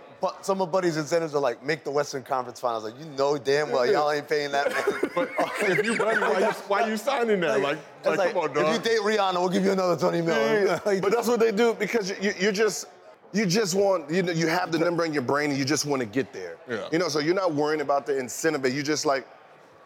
[0.43, 2.85] some of Buddy's incentives are like make the Western Conference Finals.
[2.85, 4.71] Like you know damn well y'all ain't paying that.
[4.71, 5.11] Man.
[5.15, 5.29] But
[5.63, 7.61] if you buddy, why you, why you signing that?
[7.61, 10.81] Like, It's like, come on, if you date Rihanna, we'll give you another 20 million.
[10.87, 12.87] Like, but that's what they do because you, you, you just
[13.33, 15.85] you just want you know you have the number in your brain and you just
[15.87, 16.57] want to get there.
[16.69, 16.89] Yeah.
[16.93, 18.65] You know, so you're not worrying about the incentive.
[18.75, 19.27] You just like,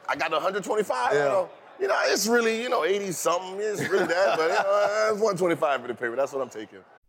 [0.09, 1.12] I got 125.
[1.12, 1.25] You Yeah.
[1.25, 1.49] know,
[1.81, 3.57] you know, it's really you know 80 something.
[3.59, 6.16] It's really that, but you know, it's 125 for the paper.
[6.16, 6.79] That's what I'm taking.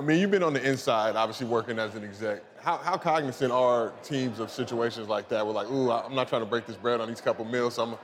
[0.00, 2.42] I mean, you've been on the inside, obviously working as an exec.
[2.62, 5.46] How, how cognizant are teams of situations like that?
[5.46, 7.82] We're like, ooh, I'm not trying to break this bread on these couple meals, so
[7.82, 7.94] I'm.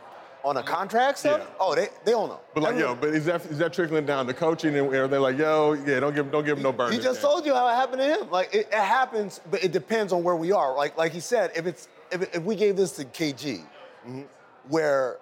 [0.45, 1.55] on a contract stuff, Yeah.
[1.59, 2.41] oh, they, they don't know.
[2.53, 4.77] But like, yo, but is that is that trickling down to coaching?
[4.77, 6.93] And are they like, yo, yeah, don't give don't give him no burn.
[6.93, 8.31] He just told you how it happened to him.
[8.31, 10.77] Like it, it happens, but it depends on where we are.
[10.77, 13.65] Like like he said, if it's if, if we gave this to KG,
[14.07, 14.23] mm-hmm.
[14.69, 15.17] where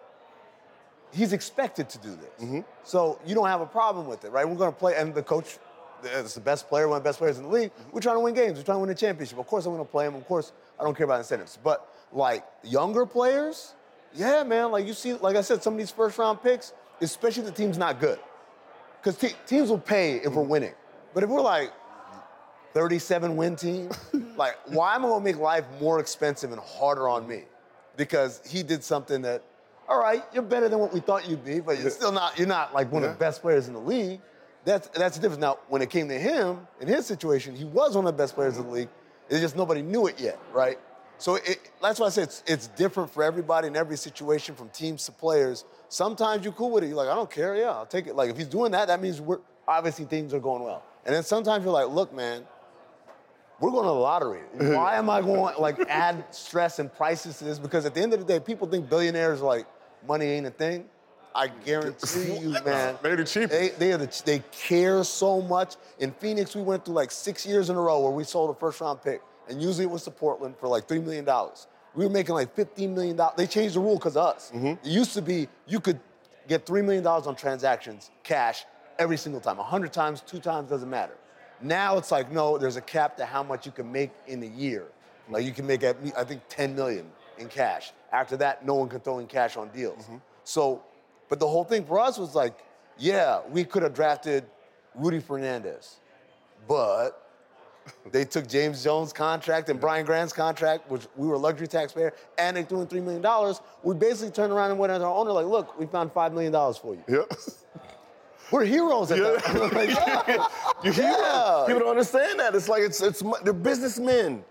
[1.12, 2.60] he's expected to do this, mm-hmm.
[2.82, 4.46] so you don't have a problem with it, right?
[4.46, 5.58] We're going to play, and the coach
[6.06, 7.70] is the best player, one of the best players in the league.
[7.92, 8.58] We're trying to win games.
[8.58, 9.38] We're trying to win a championship.
[9.38, 10.14] Of course, I'm going to play him.
[10.14, 11.58] Of course, I don't care about incentives.
[11.62, 13.74] But like younger players,
[14.14, 14.70] yeah, man.
[14.70, 17.54] Like you see, like I said, some of these first round picks, especially if the
[17.54, 18.18] team's not good.
[19.00, 20.72] Because te- teams will pay if we're winning.
[21.12, 21.72] But if we're like
[22.72, 23.90] 37 win team,
[24.36, 27.42] like why am I gonna make life more expensive and harder on me?
[27.96, 29.44] Because he did something that,
[29.88, 32.48] all right, you're better than what we thought you'd be, but you're still not, you're
[32.48, 34.20] not like one of the best players in the league.
[34.64, 35.40] That's that's the difference.
[35.40, 38.34] Now, when it came to him, in his situation, he was one of the best
[38.34, 38.88] players in the league.
[39.28, 40.78] It's just nobody knew it yet, right?
[41.18, 44.68] So it, that's why I say it's, it's different for everybody in every situation, from
[44.70, 45.64] teams to players.
[45.88, 46.88] Sometimes you're cool with it.
[46.88, 47.56] You're like, I don't care.
[47.56, 48.16] Yeah, I'll take it.
[48.16, 50.82] Like if he's doing that, that means we're obviously things are going well.
[51.06, 52.44] And then sometimes you're like, look, man,
[53.60, 54.40] we're going to the lottery.
[54.56, 54.74] Mm-hmm.
[54.74, 57.58] Why am I going to like add stress and prices to this?
[57.58, 59.66] Because at the end of the day, people think billionaires like
[60.06, 60.86] money ain't a thing.
[61.34, 62.96] I guarantee you, man.
[63.02, 63.78] They're the cheapest.
[63.78, 65.76] They, they, the, they care so much.
[65.98, 68.58] In Phoenix, we went through like six years in a row where we sold a
[68.58, 71.26] first round pick, and usually it was to Portland for like $3 million.
[71.94, 73.20] We were making like $15 million.
[73.36, 74.50] They changed the rule because of us.
[74.82, 76.00] It used to be you could
[76.48, 78.64] get $3 million on transactions, cash,
[78.98, 79.56] every single time.
[79.56, 81.14] 100 times, two times, doesn't matter.
[81.60, 84.46] Now it's like, no, there's a cap to how much you can make in a
[84.46, 84.86] year.
[85.30, 87.06] Like you can make, at, I think, 10 million
[87.38, 87.92] in cash.
[88.12, 90.08] After that, no one can throw in cash on deals.
[90.44, 90.82] So,
[91.28, 92.58] but the whole thing for us was like,
[92.98, 94.44] yeah, we could have drafted
[94.94, 95.96] Rudy Fernandez,
[96.68, 97.20] but
[98.12, 102.14] they took James Jones' contract and Brian Grant's contract, which we were a luxury taxpayer,
[102.38, 103.54] and they threw in $3 million.
[103.82, 106.52] We basically turned around and went to our owner, like, look, we found $5 million
[106.74, 107.04] for you.
[107.08, 107.22] Yeah.
[108.50, 109.72] We're heroes at that.
[109.72, 110.46] Like, yeah.
[110.84, 111.64] You hear Yeah.
[111.66, 112.54] People don't understand that.
[112.54, 114.44] It's like it's it's they're businessmen.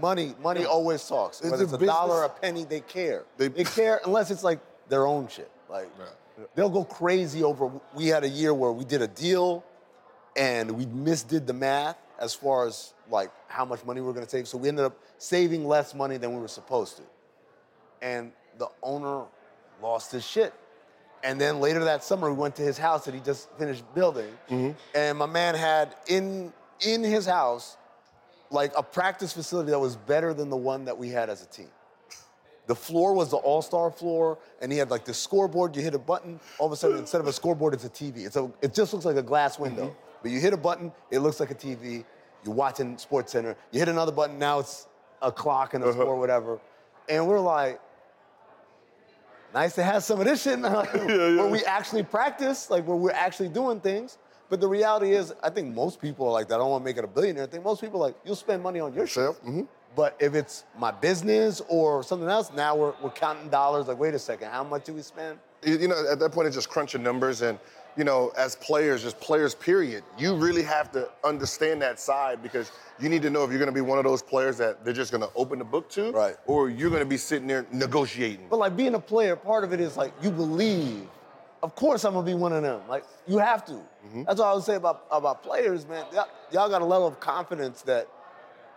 [0.00, 1.40] Money, money always talks.
[1.40, 3.24] It's Whether it's a business- dollar or a penny, they care.
[3.36, 5.50] They- They, care unless it's like their own shit.
[5.68, 5.90] Like
[6.54, 7.70] they'll go crazy over.
[7.94, 9.64] We had a year where we did a deal,
[10.36, 14.24] and we misdid the math as far as like how much money we were going
[14.24, 14.48] to save.
[14.48, 17.02] So we ended up saving less money than we were supposed to,
[18.02, 19.24] and the owner
[19.82, 20.52] lost his shit.
[21.22, 24.30] And then later that summer, we went to his house that he just finished building,
[24.50, 24.72] mm-hmm.
[24.94, 27.76] and my man had in in his house
[28.50, 31.46] like a practice facility that was better than the one that we had as a
[31.46, 31.68] team.
[32.66, 35.76] The floor was the all-star floor, and he had like the scoreboard.
[35.76, 38.24] You hit a button, all of a sudden, instead of a scoreboard, it's a TV.
[38.24, 39.94] It's a, it just looks like a glass window.
[40.22, 42.04] But you hit a button, it looks like a TV.
[42.44, 43.56] You're watching Sports Center.
[43.70, 44.86] You hit another button, now it's
[45.20, 46.00] a clock and a Uh-huh.
[46.00, 46.58] score, whatever.
[47.08, 47.80] And we're like,
[49.52, 52.96] nice to have some of this shit now, like, where we actually practice, like where
[52.96, 54.18] we're actually doing things.
[54.50, 56.56] But the reality is, I think most people are like that.
[56.56, 57.62] I don't want to make it a billionaire thing.
[57.62, 59.34] Most people are like, you'll spend money on your shit.
[59.96, 63.86] But if it's my business or something else, now we're, we're counting dollars.
[63.88, 65.38] Like, wait a second, how much do we spend?
[65.64, 67.42] You you know, at that point, it's just crunching numbers.
[67.42, 67.58] And,
[67.96, 72.72] you know, as players, just players, period, you really have to understand that side because
[72.98, 74.92] you need to know if you're going to be one of those players that they're
[74.92, 76.36] just going to open the book to, Right.
[76.46, 78.46] or you're going to be sitting there negotiating.
[78.50, 81.06] But like being a player, part of it is like you believe.
[81.62, 82.82] Of course, I'm gonna be one of them.
[82.90, 83.72] Like you have to.
[83.72, 84.24] Mm-hmm.
[84.24, 86.04] That's all I would say about about players, man.
[86.12, 88.06] Y'all, y'all got a level of confidence that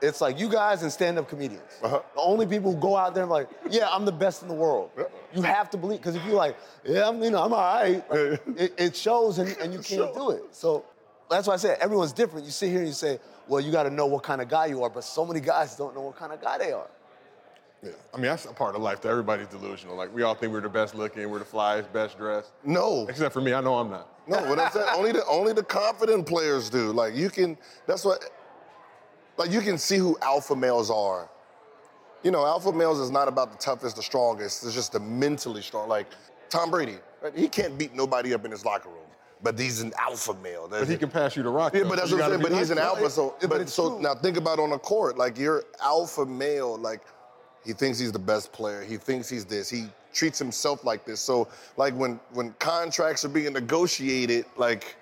[0.02, 1.62] it's like you guys and stand-up comedians.
[1.82, 2.02] Uh-huh.
[2.16, 4.54] The only people who go out there and like, yeah, I'm the best in the
[4.54, 4.92] world.
[5.34, 8.10] You have to believe because if you're like, yeah, I'm, you know, I'm all right,
[8.10, 10.44] like, it, it shows and, and you can't do it.
[10.52, 10.86] So
[11.30, 12.46] that's why I said everyone's different.
[12.46, 14.68] You sit here and you say, well, you got to know what kind of guy
[14.68, 16.90] you are, but so many guys don't know what kind of guy they are.
[17.84, 17.92] Yeah.
[18.14, 19.96] I mean, that's a part of life that everybody's delusional.
[19.96, 22.52] Like, we all think we're the best looking, we're the flyest, best dressed.
[22.64, 23.06] No.
[23.08, 24.10] Except for me, I know I'm not.
[24.28, 26.92] No, what I'm saying, only the only the confident players do.
[26.92, 28.20] Like you can, that's what,
[29.38, 31.30] like you can see who alpha males are.
[32.24, 34.66] You know, alpha males is not about the toughest, the strongest.
[34.66, 35.88] It's just the mentally strong.
[35.88, 36.08] Like
[36.50, 37.36] Tom Brady, right?
[37.36, 39.06] he can't beat nobody up in his locker room,
[39.44, 40.68] but he's an alpha male.
[40.68, 41.74] But he can pass you the rock.
[41.74, 42.42] Yeah, though, but that's you what I'm saying.
[42.42, 44.02] But he's an alpha, so but but so true.
[44.02, 45.18] now think about on the court.
[45.18, 46.78] Like you're alpha male.
[46.78, 47.02] Like
[47.66, 48.84] he thinks he's the best player.
[48.84, 49.70] He thinks he's this.
[49.70, 51.20] He treats himself like this.
[51.20, 51.48] So
[51.78, 54.96] like when when contracts are being negotiated, like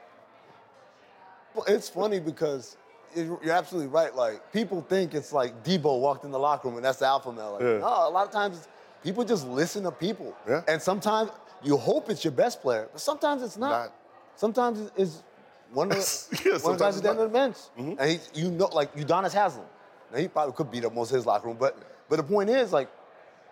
[1.54, 2.76] Well, it's funny because
[3.16, 4.16] you're you're absolutely right.
[4.16, 7.32] Like people think it's like Debo walked in the locker room and that's the alpha
[7.32, 7.54] male.
[7.54, 7.78] Like, Yeah.
[7.80, 8.68] No, a lot of times
[9.04, 10.36] people just listen to people.
[10.48, 10.62] Yeah.
[10.68, 11.32] And sometimes
[11.64, 13.70] you hope it's your best player, but sometimes it's not.
[13.70, 13.94] Not.
[14.36, 15.24] Sometimes it's-
[15.72, 17.56] one of the, Yeah, one of the sometimes guys at the end of the bench.
[17.78, 17.94] Mm-hmm.
[18.00, 19.66] And he, you know, like Udonis Haslem.
[20.12, 22.50] Now he probably could beat up most of his locker room, but but the point
[22.50, 22.90] is like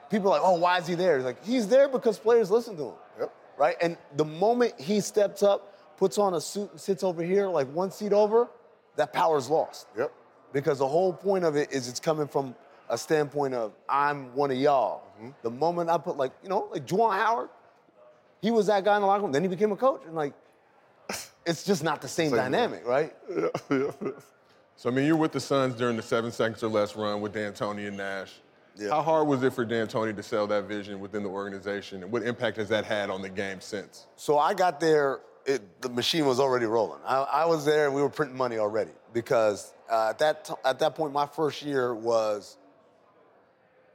[0.09, 1.17] people are like, oh, why is he there?
[1.17, 2.93] It's like he's there because players listen to him.
[3.19, 3.33] Yep.
[3.57, 3.75] Right?
[3.81, 7.67] And the moment he steps up, puts on a suit and sits over here, like
[7.73, 8.47] one seat over,
[8.95, 9.87] that power is lost.
[9.97, 10.11] yep.
[10.51, 12.55] Because the whole point of it is it's coming from
[12.89, 15.03] a standpoint of I'm one of y'all.
[15.17, 15.29] Mm-hmm.
[15.41, 17.49] The moment I put like, you know, like Juwan Howard,
[18.41, 20.01] he was that guy in the locker room, then he became a coach.
[20.05, 20.33] And like,
[21.45, 23.13] it's just not the same Same dynamic, right?
[24.75, 27.33] So, I mean, you're with the Suns during the seven seconds or less run with
[27.33, 28.33] D'Antoni and Nash.
[28.75, 28.89] Yeah.
[28.89, 32.23] How hard was it for D'Antoni to sell that vision within the organization, and what
[32.23, 34.07] impact has that had on the game since?
[34.15, 36.99] So I got there, it, the machine was already rolling.
[37.05, 40.53] I, I was there and we were printing money already because uh, at, that t-
[40.63, 42.57] at that point, my first year was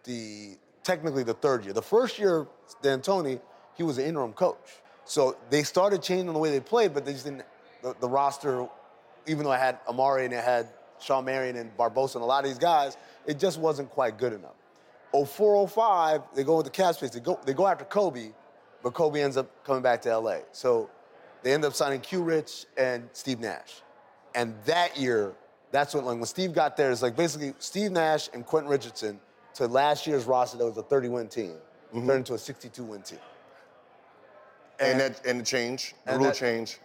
[0.05, 1.73] the technically the third year.
[1.73, 2.47] The first year,
[2.83, 3.41] D'Antoni,
[3.77, 4.57] he was an interim coach.
[5.05, 7.45] So they started changing the way they played, but they just didn't,
[7.83, 8.67] the, the roster,
[9.27, 10.69] even though I had Amar'e and it had
[11.01, 14.33] Shawn Marion and Barbosa and a lot of these guys, it just wasn't quite good
[14.33, 14.55] enough.
[15.13, 17.11] 04, 05, they go with the cap space.
[17.11, 18.33] They go, they go after Kobe,
[18.83, 20.41] but Kobe ends up coming back to LA.
[20.53, 20.91] So
[21.43, 23.83] they end up signing Q Rich and Steve Nash.
[24.35, 25.35] And that year,
[25.71, 29.21] that's when, like, when Steve got there, it's like basically Steve Nash and Quentin Richardson
[29.55, 31.55] to last year's roster that was a 30 win team
[31.95, 32.07] mm-hmm.
[32.07, 33.19] turned into a 62 win team.
[34.81, 36.79] And that and the change, the and rule that- change.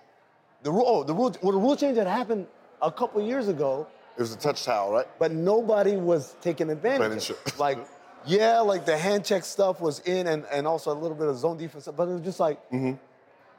[0.64, 2.48] The rule, oh, the rule, well, the rule change had happened
[2.82, 3.86] a couple years ago,
[4.18, 5.08] It was a touch towel, right?
[5.20, 7.30] but nobody was taking advantage.
[7.30, 7.54] of it.
[7.60, 7.80] Like,
[8.26, 11.38] yeah, like the hand check stuff was in, and, and also a little bit of
[11.38, 12.94] zone defense, but it was just like mm-hmm.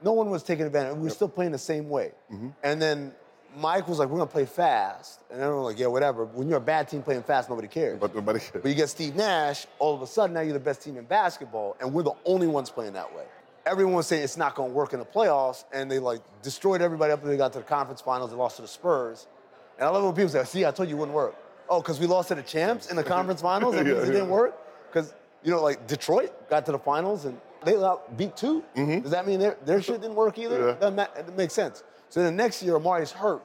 [0.03, 0.97] No one was taking advantage.
[0.97, 2.13] We were still playing the same way.
[2.33, 2.49] Mm-hmm.
[2.63, 3.13] And then
[3.57, 6.59] Mike was like, "We're gonna play fast," and everyone was like, "Yeah, whatever." When you're
[6.59, 7.99] a bad team playing fast, nobody cares.
[7.99, 8.41] But nobody.
[8.53, 11.05] But you get Steve Nash, all of a sudden now you're the best team in
[11.05, 13.25] basketball, and we're the only ones playing that way.
[13.67, 16.83] Everyone was saying it's not going to work in the playoffs, and they like destroyed
[16.83, 18.31] everybody up until they got to the conference finals.
[18.31, 19.27] They lost to the Spurs,
[19.79, 21.37] and I love when people say, "See, I told you it wouldn't work."
[21.69, 24.29] Oh, because we lost to the champs in the conference finals, that means it didn't
[24.29, 24.59] work.
[24.93, 29.11] Because you know, like Detroit got to the finals and they got beat 2 Does
[29.11, 30.69] that mean their their shit didn't work either?
[30.69, 30.91] Yeah.
[30.91, 31.83] Doesn't it makes sense.
[32.09, 33.43] So the next year, Amar'e's hurt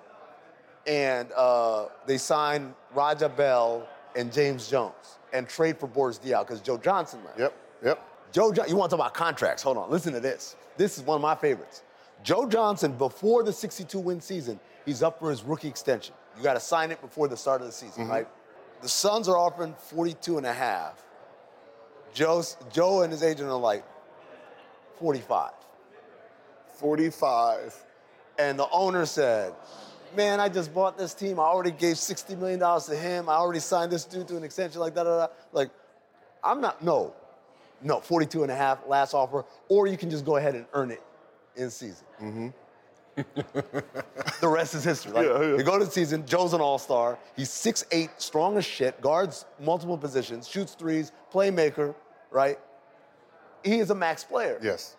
[0.88, 6.62] and uh, they sign Raja Bell and James Jones and trade for Boris Diaw because
[6.62, 7.40] Joe Johnson left.
[7.40, 7.54] Yep.
[7.84, 8.06] Yep.
[8.32, 9.64] Joe, jo- you want to talk about contracts?
[9.64, 10.56] Hold on, listen to this.
[10.78, 11.84] This is one of my favorites.
[12.24, 16.14] Joe Johnson, before the 62 win season, he's up for his rookie extension.
[16.38, 18.28] You got to sign it before the start of the season, right?
[18.82, 21.04] The Suns are offering 42 and a half.
[22.14, 23.84] Joe's, Joe and his agent are like
[25.00, 25.52] 45.
[26.74, 27.86] 45.
[28.38, 29.54] And the owner said,
[30.16, 31.40] Man, I just bought this team.
[31.40, 33.30] I already gave $60 million to him.
[33.30, 35.34] I already signed this dude to an extension, like da da da.
[35.52, 35.70] Like,
[36.44, 37.14] I'm not, no,
[37.84, 40.90] no, 42 and a half, last offer, or you can just go ahead and earn
[40.90, 41.04] it
[41.56, 42.08] in season.
[42.20, 42.48] Mm-hmm.
[44.42, 45.12] the rest is history.
[45.12, 45.58] Like, Yeah, yeah.
[45.58, 47.20] You go to the season, Joe's an all-star.
[47.36, 51.94] He's 6'8", strong as shit, guards multiple positions, shoots threes, playmaker,
[52.32, 52.58] right?
[53.64, 54.60] He is a max player.
[54.62, 54.96] Yes.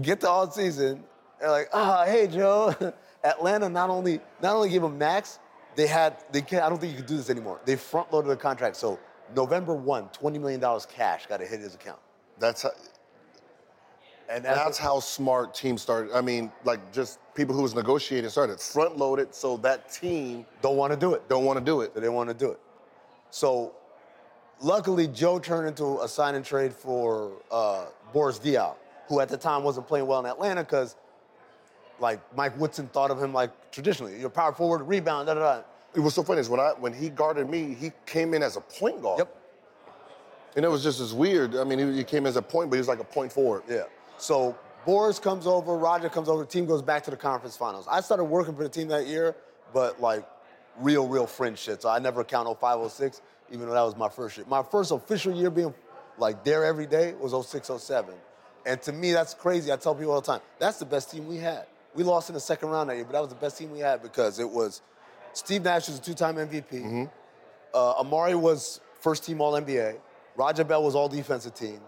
[0.00, 1.04] Get to all season,
[1.40, 2.74] they're like, ah, hey Joe.
[3.24, 5.38] Atlanta not only not only gave him max,
[5.76, 7.60] they had they can't I don't think you can do this anymore.
[7.64, 8.76] They front loaded the contract.
[8.76, 8.98] So
[9.34, 11.98] November 1, $20 million cash got to hit his account.
[12.38, 12.70] That's how,
[14.28, 16.12] And that's how smart teams started.
[16.12, 20.76] I mean, like just people who was negotiating started front loaded so that team don't
[20.76, 21.28] want to do it.
[21.28, 21.94] don't want to do it.
[21.94, 22.60] They didn't want to do it.
[23.30, 23.74] So,
[24.62, 28.74] luckily, Joe turned into a sign and trade for uh, Boris Diaw,
[29.08, 30.96] who at the time wasn't playing well in Atlanta because,
[32.00, 35.62] like, Mike Woodson thought of him like traditionally, you're power forward, rebound, da da da.
[35.94, 38.56] It was so funny is when I when he guarded me, he came in as
[38.56, 39.18] a point guard.
[39.18, 39.36] Yep.
[40.56, 41.54] And it was just as weird.
[41.54, 43.62] I mean, he, he came as a point, but he was like a point forward.
[43.68, 43.84] Yeah.
[44.18, 47.86] So Boris comes over, Raja comes over, the team goes back to the conference finals.
[47.90, 49.34] I started working for the team that year,
[49.72, 50.26] but like
[50.78, 51.82] real, real fringe shit.
[51.82, 53.20] So I never count 0506,
[53.52, 54.46] even though that was my first year.
[54.48, 55.72] My first official year being
[56.18, 58.14] like there every day was 06, 07.
[58.66, 59.72] And to me, that's crazy.
[59.72, 61.66] I tell people all the time, that's the best team we had.
[61.94, 63.80] We lost in the second round that year, but that was the best team we
[63.80, 64.80] had because it was
[65.34, 67.08] Steve Nash was a two-time MVP.
[67.74, 69.96] Uh, Amar'e was first team All NBA.
[70.36, 71.80] Raja Bell was all defensive team.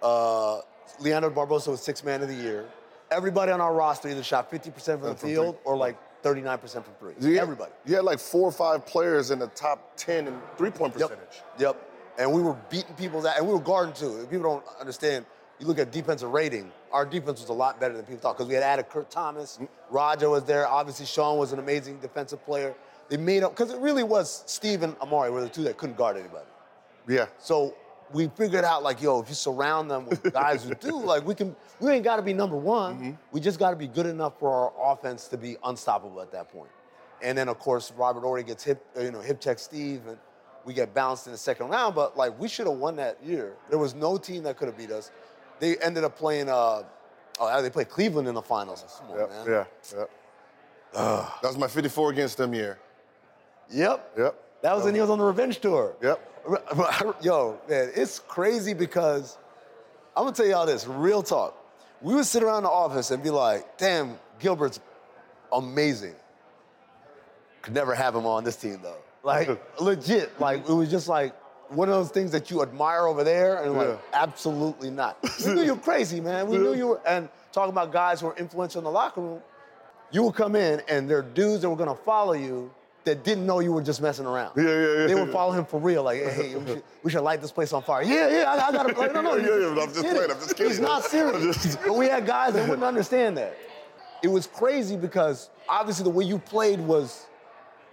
[0.00, 0.60] Uh,
[1.00, 2.66] Leandro Barbosa was six man of the year.
[3.10, 7.14] Everybody on our roster either shot 50% from the field or like 39% from three.
[7.20, 7.72] You had- Everybody.
[7.84, 11.10] You had like four or five players in the top 10 in three point Yep.
[11.10, 11.42] percentage.
[11.58, 11.76] Yep.
[12.18, 14.20] And we were beating people's ass, and we were guarding too.
[14.22, 15.24] If People don't understand.
[15.60, 16.70] You look at defensive rating.
[16.92, 19.58] Our defense was a lot better than people thought because we had added Kurt Thomas.
[19.60, 19.66] Mm.
[19.90, 20.68] Raja was there.
[20.68, 22.74] Obviously, Shawn was an amazing defensive player.
[23.08, 25.96] They made up because it really was Steve and Amar'e were the two that couldn't
[25.96, 26.44] guard anybody.
[27.08, 27.26] Yeah.
[27.38, 27.74] So
[28.12, 31.34] we figured out like, yo, if you surround them with guys who do, like we
[31.34, 33.18] can, we ain't got to be number one.
[33.32, 36.48] We just got to be good enough for our offense to be unstoppable at that
[36.50, 36.70] point.
[37.22, 40.16] And then of course Robert Horry gets hip, uh, you know, hip check Steve, and
[40.64, 41.94] we get bounced in the second round.
[41.94, 43.54] But like we should have won that year.
[43.68, 45.10] There was no team that could have beat us.
[45.58, 46.48] They ended up playing.
[46.48, 46.84] Uh,
[47.40, 48.84] oh, they played Cleveland in the finals.
[49.00, 49.30] Come on, Yep.
[49.30, 49.46] man.
[49.48, 49.64] Yeah.
[49.98, 50.10] Yep.
[51.42, 52.78] that was my 54 against them year.
[53.70, 54.14] Yep.
[54.16, 54.44] Yep.
[54.62, 55.94] That was when he was on the revenge tour.
[56.02, 56.34] Yep.
[57.22, 59.36] Yo, man, it's crazy because
[60.16, 61.54] I'm gonna tell y'all this, real talk.
[62.00, 64.80] We would sit around the office and be like, damn, Gilbert's
[65.52, 66.14] amazing.
[67.62, 68.96] Could never have him on this team though.
[69.22, 69.48] Like
[69.80, 70.38] legit.
[70.40, 71.34] Like it was just like
[71.70, 73.96] one of those things that you admire over there and like Yeah.
[74.12, 75.18] absolutely not.
[75.46, 76.48] We knew you were crazy, man.
[76.48, 79.40] We knew you were and talking about guys who are influential in the locker room,
[80.10, 82.70] you would come in and there are dudes that were gonna follow you
[83.08, 84.52] that didn't know you were just messing around.
[84.56, 87.22] Yeah, yeah, yeah, They would follow him for real, like, hey, we should, we should
[87.22, 88.02] light this place on fire.
[88.02, 89.36] Yeah, yeah, I, I gotta, like, no, no.
[89.36, 90.30] Yeah, yeah, but I'm just playing.
[90.30, 90.72] I'm just kidding.
[90.72, 91.62] He's not serious.
[91.62, 93.56] Just- but we had guys that wouldn't understand that.
[94.22, 97.26] It was crazy because obviously the way you played was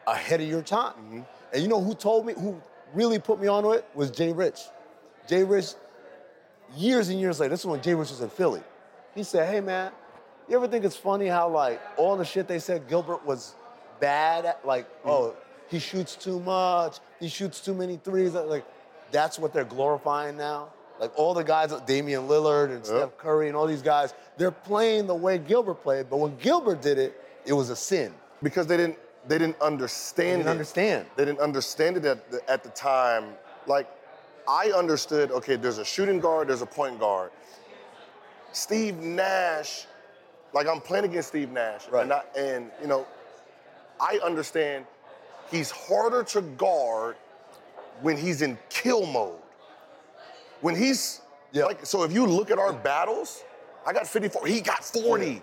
[0.08, 0.94] ahead of your time.
[0.94, 1.22] Mm-hmm.
[1.54, 2.62] And you know who told me, who
[2.94, 4.62] really put me onto it was Jay Rich.
[5.28, 5.74] Jay Rich,
[6.76, 8.64] years and years later, this is when Jay Rich was in Philly.
[9.14, 9.92] He said, hey man,
[10.50, 13.56] you ever think it's funny how like all the shit they said Gilbert was
[14.00, 15.10] bad at, like, Mm-hmm.
[15.10, 15.36] oh,
[15.68, 18.34] he shoots too much, he shoots too many threes.
[18.34, 18.66] Like,
[19.12, 20.70] that's what they're glorifying now.
[21.00, 25.08] Like all the guys, Damian Lillard and Steph Curry and all these guys, they're playing
[25.08, 26.10] the way Gilbert played.
[26.10, 28.14] But when Gilbert did it, it was a sin.
[28.42, 30.52] because they didn't they didn't understand didn't it.
[30.52, 31.06] understand.
[31.18, 33.34] They didn't understand it at the, at the time.
[33.68, 33.90] Like
[34.48, 35.32] I understood.
[35.32, 36.48] Okay, there's a shooting guard.
[36.48, 37.32] There's a point guard.
[38.54, 39.88] Steve Nash,
[40.54, 42.04] like I'm playing against Steve Nash, Right.
[42.04, 43.06] and I, and you know,
[44.00, 44.86] I understand
[45.52, 47.16] he's harder to guard
[48.02, 49.40] when he's in kill mode.
[50.62, 51.22] When he's
[51.54, 53.44] like, so if you look at our battles,
[53.86, 54.48] I got 54.
[54.48, 55.42] He got 40.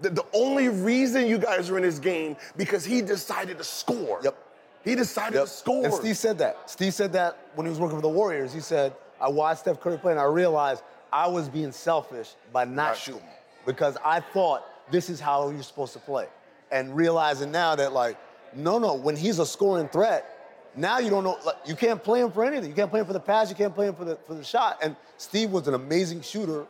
[0.00, 4.20] The, the only reason you guys are in this game because he decided to score.
[4.22, 4.36] Yep.
[4.82, 5.44] He decided Yep.
[5.44, 5.84] to score.
[5.84, 6.70] And Steve said that.
[6.70, 8.52] Steve said that when he was working for the Warriors.
[8.52, 12.64] He said, I watched Steph Curry play and I realized I was being selfish by
[12.64, 13.34] not, Not shooting shooting.
[13.66, 16.26] because I thought this is how you're supposed to play.
[16.70, 18.16] And realizing now that, like,
[18.54, 20.26] no, no, when he's a scoring threat,
[20.76, 22.70] now you don't know, like, you can't play him for anything.
[22.70, 24.44] You can't play him for the pass, you can't play him for the, for the
[24.44, 24.78] shot.
[24.82, 26.66] And Steve was an amazing shooter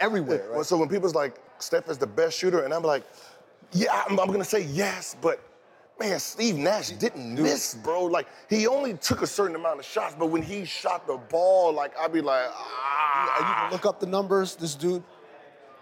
[0.00, 0.64] everywhere, right?
[0.64, 3.04] So when people's like, Steph is the best shooter, and I'm like,
[3.72, 5.40] yeah, I'm, I'm gonna say yes, but
[5.98, 8.04] man, Steve Nash didn't miss, bro.
[8.04, 11.72] Like he only took a certain amount of shots, but when he shot the ball,
[11.72, 13.58] like I'd be like, And you ah.
[13.62, 14.56] can look up the numbers.
[14.56, 15.02] This dude,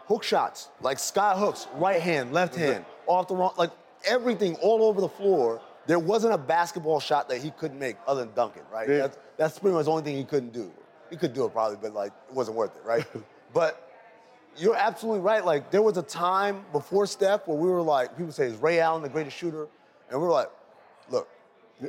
[0.07, 3.71] hook shots, like sky hooks, right hand, left hand, off the wrong, like
[4.05, 5.61] everything all over the floor.
[5.87, 8.89] There wasn't a basketball shot that he couldn't make other than dunking, right?
[8.89, 8.99] Yeah.
[8.99, 10.71] That's, that's pretty much the only thing he couldn't do.
[11.11, 13.05] He could do it probably, but like it wasn't worth it, right?
[13.53, 13.91] but
[14.57, 15.45] you're absolutely right.
[15.45, 18.81] Like there was a time before Steph where we were like, people say, is Ray
[18.81, 19.67] Allen the greatest shooter?
[20.11, 20.51] And we were like,
[21.11, 21.29] look,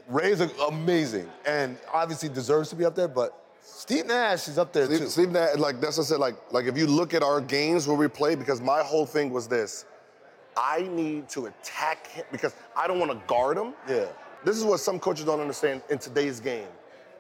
[0.08, 4.88] Ray's amazing and obviously deserves to be up there, but Steve Nash is up there
[4.88, 4.96] too.
[4.96, 6.20] Steve, Steve Nash, like that's what I said.
[6.20, 9.32] Like, like if you look at our games where we play, because my whole thing
[9.32, 9.86] was this:
[10.58, 13.74] I need to attack him because I don't want to guard him.
[13.88, 14.06] Yeah.
[14.44, 16.68] This is what some coaches don't understand in today's game.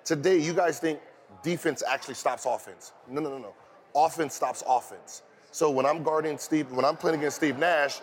[0.03, 0.99] Today, you guys think
[1.41, 2.91] defense actually stops offense.
[3.07, 3.53] No, no, no, no.
[3.95, 5.21] Offense stops offense.
[5.51, 8.01] So when I'm guarding Steve, when I'm playing against Steve Nash,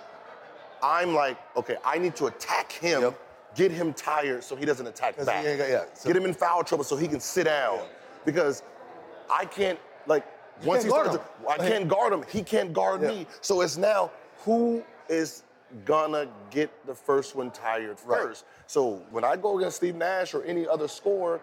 [0.82, 3.20] I'm like, okay, I need to attack him, Yep.
[3.56, 5.26] get him tired so he doesn't attack back.
[5.26, 7.80] got- yeah, so- get him in foul trouble so he can sit down.
[8.24, 8.62] Because
[9.28, 10.24] I can't, like,
[10.64, 12.22] once can't he starts, to- I can't guard him.
[12.28, 13.08] He can't guard Yeah.
[13.08, 13.26] me.
[13.40, 14.10] So it's now
[14.44, 15.42] who is
[15.84, 18.22] gonna get the first one tired Right.
[18.22, 18.44] first.
[18.66, 21.40] So when I go against Steve Nash or any other scorer,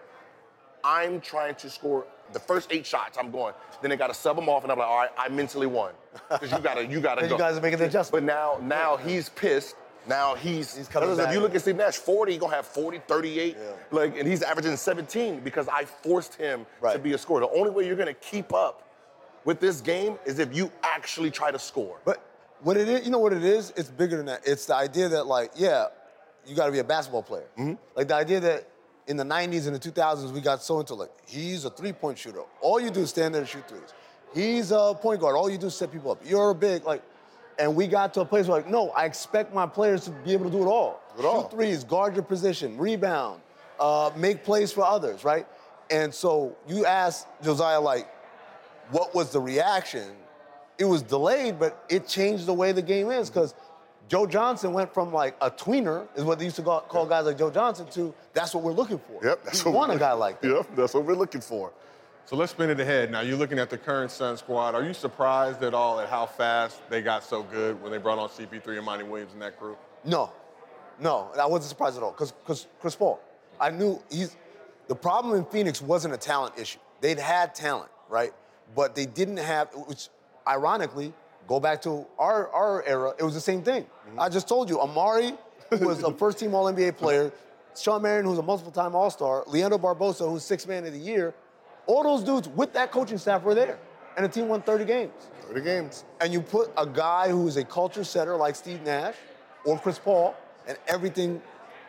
[0.84, 3.16] I'm trying to score the first eight shots.
[3.18, 3.54] I'm going.
[3.80, 5.92] Then they got to sub them off, and I'm like, all right, I mentally won
[6.28, 7.28] because you gotta, you gotta go.
[7.28, 8.26] you guys are making the adjustment.
[8.26, 9.76] But now, now he's pissed.
[10.06, 13.00] Now he's, He's coming If you look at Steve Nash, 40, he's gonna have 40,
[13.06, 13.64] 38, Yeah.
[13.90, 17.40] like, and he's averaging 17 because I forced him to be a scorer.
[17.40, 18.84] The only way you're gonna keep up
[19.44, 21.98] with this game is if you actually try to score.
[22.06, 22.22] But
[22.60, 23.72] what it is, you know what it is?
[23.76, 24.42] It's bigger than that.
[24.46, 25.86] It's the idea that, like, yeah,
[26.46, 27.46] you got to be a basketball player.
[27.58, 27.74] Mm-hmm.
[27.94, 28.68] Like the idea that
[29.06, 32.18] in the 90s and the 2000s, we got so into like, he's a three point
[32.18, 32.42] shooter.
[32.60, 33.92] All you do is stand there and shoot threes.
[34.34, 35.36] He's a point guard.
[35.36, 36.20] All you do is set people up.
[36.24, 37.02] You're a big, like,
[37.58, 40.32] and we got to a place where, like, no, I expect my players to be
[40.32, 41.02] able to do it all.
[41.16, 41.42] Do it all.
[41.42, 43.40] Shoot threes, guard your position, rebound,
[43.80, 45.46] uh, make plays for others, right?
[45.90, 48.08] And so you ask Josiah, like,
[48.90, 50.08] what was the reaction?
[50.78, 53.54] It was delayed, but it changed the way the game is because
[54.08, 57.26] Joe Johnson went from like a tweener, is what they used to call, call guys
[57.26, 59.20] like Joe Johnson, to that's what we're looking for.
[59.24, 60.48] Yep, that's we what want we're- a guy like that.
[60.48, 61.72] Yep, that's what we're looking for.
[62.26, 63.10] So let's spin it ahead.
[63.10, 64.74] Now, you're looking at the current Sun squad.
[64.74, 68.18] Are you surprised at all at how fast they got so good when they brought
[68.18, 69.76] on CP3 and Monty Williams in that crew?
[70.04, 70.30] No,
[71.00, 73.18] no, I wasn't surprised at all because Chris Paul,
[73.58, 74.36] I knew he's
[74.88, 76.78] the problem in Phoenix wasn't a talent issue.
[77.00, 78.32] They'd had talent, right?
[78.76, 80.08] But they didn't have, which
[80.48, 81.12] ironically,
[81.46, 83.84] go back to our, our era, it was the same thing.
[83.84, 84.20] Mm-hmm.
[84.20, 85.36] I just told you, Amar'e,
[85.80, 87.32] was a first team All NBA player,
[87.76, 90.98] Shawn Marion, who's a multiple time All Star, Leandro Barbosa, who's six man of the
[90.98, 91.34] year,
[91.86, 93.78] all those dudes with that coaching staff were there.
[94.16, 95.12] And the team won 30 games
[95.48, 96.04] 30 games.
[96.20, 99.14] and you put a guy who is a culture setter like Steve Nash
[99.64, 100.34] or Chris Paul,
[100.66, 101.40] and everything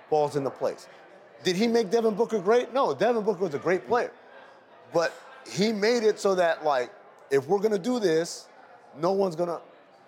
[0.09, 0.87] falls into place.
[1.43, 2.73] Did he make Devin Booker great?
[2.73, 4.11] No, Devin Booker was a great player.
[4.93, 5.13] But
[5.49, 6.91] he made it so that, like,
[7.31, 8.48] if we're gonna do this,
[8.97, 9.59] no one's gonna,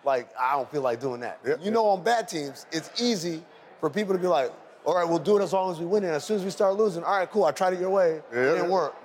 [0.04, 1.40] like, I don't feel like doing that.
[1.46, 3.44] Yeah, you know, on bad teams, it's easy
[3.80, 4.52] for people to be like,
[4.84, 6.04] all right, we'll do it as long as we win.
[6.04, 8.22] And as soon as we start losing, all right, cool, I tried it your way.
[8.34, 8.62] Yeah, it didn't yeah.
[8.64, 8.72] Mm-hmm.
[8.72, 8.96] work.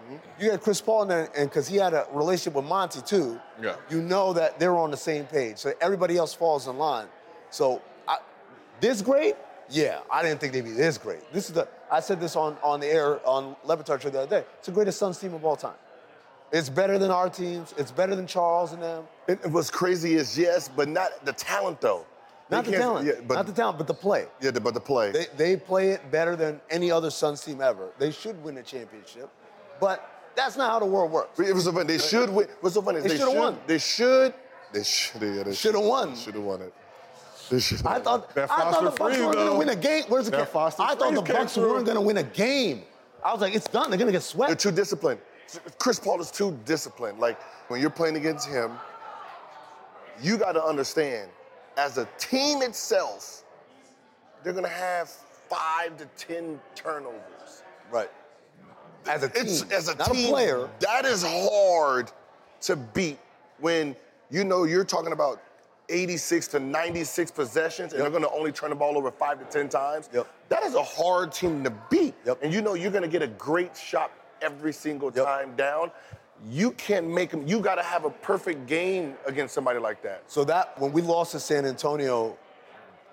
[0.40, 3.38] You had Chris Paul in there, and because he had a relationship with Monty too,
[3.62, 3.76] Yeah.
[3.90, 5.58] you know that they're on the same page.
[5.58, 7.08] So everybody else falls in line.
[7.50, 8.18] So I,
[8.80, 9.36] this great?
[9.68, 11.30] Yeah, I didn't think they'd be this great.
[11.32, 14.26] This is the I said this on, on the air on Le Batard the other
[14.40, 14.46] day.
[14.58, 15.74] It's the greatest Suns team of all time.
[16.56, 17.74] It's better than our teams.
[17.76, 19.04] It's better than Charles and them.
[19.28, 22.06] And and what's crazy is yes, but not the talent though.
[22.50, 23.06] Not They the talent.
[23.06, 24.26] Yeah, but, Not the talent, but the play.
[24.40, 25.10] Yeah, but the play.
[25.10, 27.90] They, they play it better than any other Suns team ever.
[27.98, 29.28] They should win a championship,
[29.80, 31.38] but that's not how the world works.
[31.40, 31.86] It was so funny.
[31.86, 32.46] They should win.
[32.60, 33.58] What's so funny They they, should've won.
[33.66, 34.34] They should.
[34.72, 35.22] They should.
[35.22, 36.16] Yeah, they Should've won.
[36.16, 36.72] Should have won it.
[37.50, 37.84] They should.
[37.86, 40.04] I thought, That I thought Foster the Bucks Freeze, weren't going to win a game.
[40.08, 40.46] Where's the That game?
[40.46, 42.82] Foster I thought the Bucks weren't going to win a game.
[43.24, 43.90] I was like, it's done.
[43.90, 44.48] They're going to get swept.
[44.48, 45.20] They're too disciplined.
[45.78, 47.18] Chris Paul is too disciplined.
[47.18, 48.72] Like when you're playing against him,
[50.22, 51.30] you got to understand,
[51.76, 53.42] as a team itself,
[54.42, 55.08] they're gonna have
[55.48, 57.62] five to ten turnovers.
[57.90, 58.10] Right.
[59.08, 60.70] As a team, It's as a not team, a player.
[60.80, 62.10] That is hard
[62.62, 63.18] to beat
[63.60, 63.94] when
[64.30, 65.40] you know you're talking about
[65.88, 68.10] 86 to 96 possessions and Yep.
[68.10, 70.08] they're going to only turn the ball over five to 10 times.
[70.12, 70.26] Yep.
[70.48, 72.14] That is a hard team to beat.
[72.24, 72.38] Yep.
[72.42, 74.10] And you know you're going to get a great shot
[74.42, 75.24] every single Yep.
[75.24, 75.90] time down.
[76.50, 80.22] You can't make them, you got to have a perfect game against somebody like that.
[80.26, 82.36] So that when we lost to San Antonio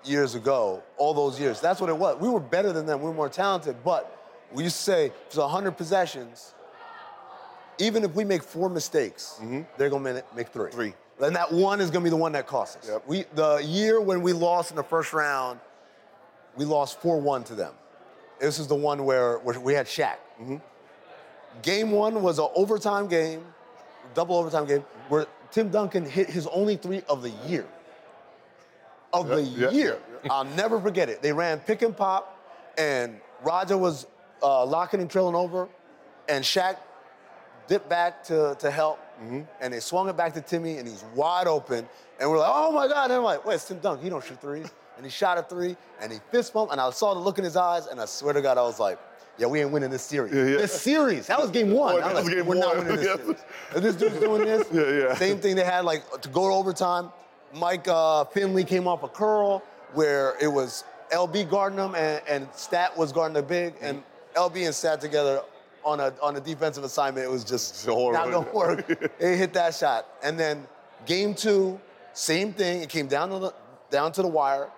[0.04, 2.20] years ago, all those years, that's what it was.
[2.20, 3.00] We were better than them.
[3.00, 4.14] We were more talented, but
[4.52, 6.54] we used to say if it's 100 possessions.
[7.78, 9.40] Even if we make four mistakes,
[9.76, 10.66] they're gonna make, three.
[10.70, 10.76] Mm-hmm.
[10.76, 10.94] Three.
[11.20, 12.88] And that one is gonna be the one that costs us.
[12.88, 13.02] Yep.
[13.06, 15.58] We the year when we lost in the first round,
[16.56, 17.72] we lost 4-1 to them.
[18.38, 20.16] This is the one where, where we had Shaq.
[20.40, 20.56] Mm-hmm.
[21.62, 23.44] Game one was an overtime game,
[24.14, 27.66] double overtime game, where Tim Duncan hit his only three of the year.
[29.12, 29.98] Of the yeah, year.
[30.24, 31.22] yeah, I'll never forget it.
[31.22, 32.36] They ran pick and pop,
[32.76, 34.06] and Raja was
[34.42, 35.68] uh, locking and trailing over,
[36.28, 36.76] and Shaq
[37.68, 41.46] dipped back to, to help, and they swung it back to Timmy, and he's wide
[41.46, 41.88] open.
[42.20, 43.04] And we're like, oh my God.
[43.04, 44.04] And I'm like, wait, it's Tim Duncan.
[44.04, 44.70] He don't shoot threes.
[44.96, 47.44] And he shot a three, and he fist bumped, and I saw the look in
[47.44, 48.98] his eyes, and I swear to God, I was like,
[49.38, 50.32] yeah, we ain't winning this series.
[50.32, 50.44] yeah.
[50.44, 51.26] This series.
[51.26, 51.96] That was game one.
[51.96, 53.38] I that was like, game we're not winning this series.
[53.74, 54.68] And this dude's doing this.
[54.72, 55.14] Yeah, yeah.
[55.14, 57.10] Same thing they had, like, to go to overtime.
[57.52, 59.62] Mike uh, Finley came off a curl
[59.94, 64.02] where it was LB guarding him and, and Stat was guarding the big, and
[64.34, 65.40] LB and Stat together
[65.84, 67.24] on a on a defensive assignment.
[67.24, 68.12] It was just horrible.
[68.12, 69.18] not gonna work.
[69.18, 70.66] they hit that shot, and then
[71.06, 71.80] game two,
[72.12, 72.82] same thing.
[72.82, 73.54] It came down to the
[73.90, 74.68] down to the wire.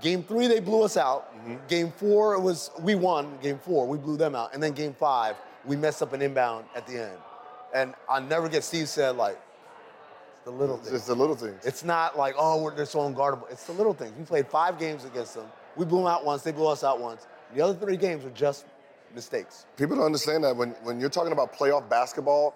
[0.00, 1.34] Game three, they blew us out.
[1.34, 1.56] Mm-hmm.
[1.68, 3.38] Game four, it was we won.
[3.42, 6.66] Game four, we blew them out, and then game five, we messed up an inbound
[6.74, 7.18] at the end.
[7.74, 9.40] And I'll never get Steve said like,
[10.32, 10.90] it's the little things.
[10.90, 11.64] just the little things.
[11.64, 13.50] It's not like, oh, we're, they're so unguardable.
[13.50, 14.12] It's the little things.
[14.18, 15.46] We played five games against them.
[15.76, 17.26] We blew them out once, they blew us out once.
[17.54, 18.66] The other three games were just
[19.14, 19.66] mistakes.
[19.76, 22.54] People don't understand that when, when you're talking about playoff basketball,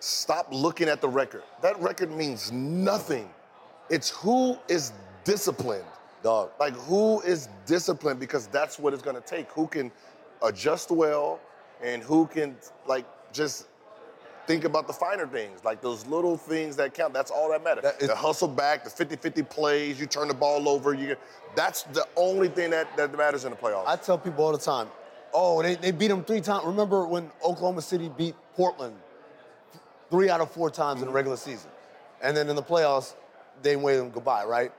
[0.00, 1.42] stop looking at the record.
[1.62, 3.28] That record means nothing.
[3.88, 4.92] It's who is
[5.24, 5.84] disciplined.
[6.22, 6.50] Dog.
[6.60, 9.50] Like who is disciplined because that's what it's gonna take.
[9.52, 9.90] Who can
[10.42, 11.40] adjust well
[11.82, 12.56] and who can
[12.86, 13.66] like just
[14.46, 17.14] think about the finer things, like those little things that count.
[17.14, 17.84] That's all that matters.
[17.84, 21.20] That is- the hustle back, the 50-50 plays, you turn the ball over, you get,
[21.54, 23.86] that's the only thing that, that matters in the playoffs.
[23.86, 24.88] I tell people all the time,
[25.32, 26.64] oh, they, they beat them three times.
[26.66, 28.96] Remember when Oklahoma City beat Portland
[30.10, 31.70] three out of four times in the regular season?
[32.20, 33.14] And then in the playoffs,
[33.62, 34.72] they waved them goodbye, right?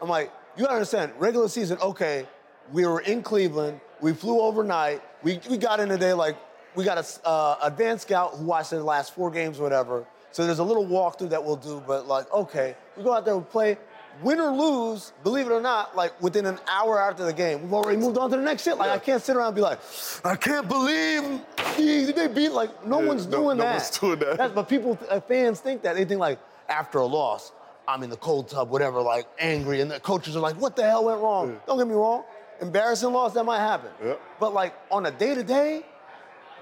[0.00, 2.26] I'm like, you gotta understand, regular season, okay,
[2.72, 6.36] we were in Cleveland, we flew overnight, we, we got in today like,
[6.74, 10.04] we got a uh, advanced scout who watched the last four games or whatever.
[10.32, 13.36] So there's a little walkthrough that we'll do, but like, okay, we go out there,
[13.36, 13.78] we play,
[14.22, 17.72] win or lose, believe it or not, like within an hour after the game, we've
[17.72, 18.76] already moved on to the next shit.
[18.76, 19.78] Like I can't sit around and be like,
[20.24, 21.40] I can't believe
[21.76, 22.50] he- they beat.
[22.50, 23.72] Like no Yeah, one's no- doing no that.
[23.74, 24.36] one's doing that.
[24.36, 26.38] That's, but people, uh, fans think that they think like
[26.68, 27.52] after a loss,
[27.88, 30.82] I'm in the cold tub, whatever, like angry, and the coaches are like, what the
[30.84, 31.58] hell went wrong?
[31.66, 32.22] Don't get me wrong,
[32.60, 33.90] embarrassing loss that might happen.
[34.04, 34.14] Yeah.
[34.38, 35.82] But like on a day to day,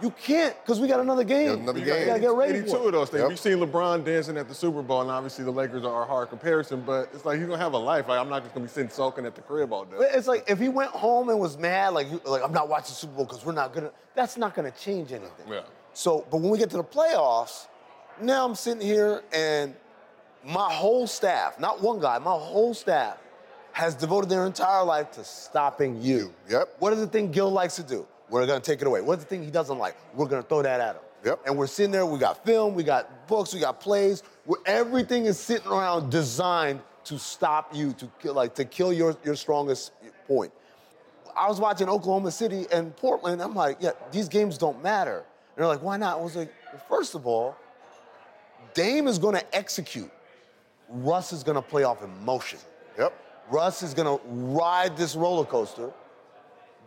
[0.03, 1.49] you can't because we got another game.
[1.49, 2.07] Got another You gotta- game.
[2.07, 3.23] You gotta get ready 82 for of those things.
[3.23, 3.31] Yep.
[3.31, 6.29] You've seen LeBron dancing at the Super Bowl, and obviously the Lakers are a hard
[6.29, 8.07] comparison, but it's like he's gonna have a life.
[8.07, 9.97] Like, I'm not just gonna be sitting sulking at the crib all day.
[10.13, 12.95] It's like if he went home and was mad, like, you- like I'm not watching
[12.95, 13.91] Super Bowl because we're not gonna.
[14.15, 15.49] That's not gonna change anything.
[15.51, 15.61] Yeah.
[15.95, 17.67] So, but when we get to the playoffs,
[18.21, 19.75] now I'm sitting here and
[20.47, 23.19] my whole staff, not one guy, my whole staff,
[23.73, 26.33] has devoted their entire life to stopping you.
[26.49, 26.77] Yep.
[26.79, 28.07] What is the thing Gil likes to do?
[28.31, 29.01] We're gonna take it away.
[29.01, 29.97] What's the thing he doesn't like?
[30.15, 31.03] We're gonna throw that at him.
[31.25, 31.41] Yep.
[31.47, 32.07] And we're sitting there.
[32.07, 32.75] We got film.
[32.75, 33.53] We got books.
[33.53, 34.23] We got plays.
[34.45, 39.17] Where everything is sitting around designed to stop you, to kill, like to kill your
[39.25, 39.93] your strongest
[40.27, 40.53] point.
[41.37, 43.43] I was watching Oklahoma City and Portland.
[43.43, 45.19] I'm like, yeah, these games don't matter.
[45.19, 45.25] And
[45.57, 46.19] they're like, why not?
[46.19, 47.57] I was like, well, first of all,
[48.75, 50.11] Dame is to execute.
[50.89, 52.59] Russ is going to play off emotion.
[52.99, 53.13] Yep.
[53.51, 55.93] Russ is going to ride this roller coaster.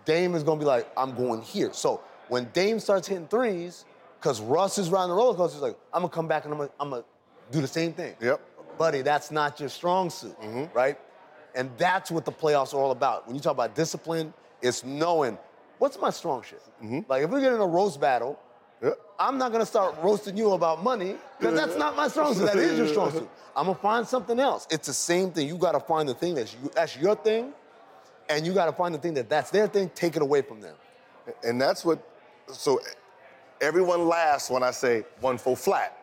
[0.06, 1.72] Dame is going to be like, I'm going here.
[1.74, 3.86] So when Dame starts hitting threes,
[4.20, 6.54] because Russ is riding the roller coaster, he's like, I'm going to come back and
[6.54, 7.04] I'm going I'm to
[7.52, 8.16] do the same thing.
[8.22, 8.42] Yep.
[8.78, 10.76] Buddy, that's not your strong suit, mm-hmm.
[10.76, 10.98] right?
[11.56, 13.28] And that's what the playoffs are all about.
[13.28, 15.38] When you talk about discipline, it's knowing
[15.80, 16.62] what's my strong shit.
[16.84, 17.00] Mm-hmm.
[17.10, 18.40] Like if we get in a roast battle.
[19.20, 22.46] I'm not gonna start roasting you about money because that's not my strong suit.
[22.46, 23.30] That is your strong suit.
[23.56, 24.68] I'm gonna find something else.
[24.72, 25.48] It's the same thing.
[25.48, 27.52] You gotta find the thing that's you, that's your thing,
[28.30, 29.92] and you gotta find the thing that that's their thing.
[29.94, 30.76] Take it away from them.
[31.44, 32.02] And that's what,
[32.48, 32.80] so
[33.62, 35.98] everyone laughs when I say one full flat,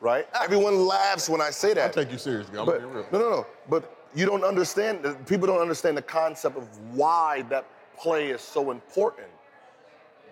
[0.00, 0.26] right?
[0.34, 0.42] Ah.
[0.44, 1.90] Everyone laughs when I say that.
[1.90, 2.58] I take you seriously.
[2.58, 3.06] I'm but, gonna real.
[3.12, 3.46] no, no, no.
[3.68, 7.66] But you don't understand, people don't understand the concept of why that
[7.98, 9.28] play is so important.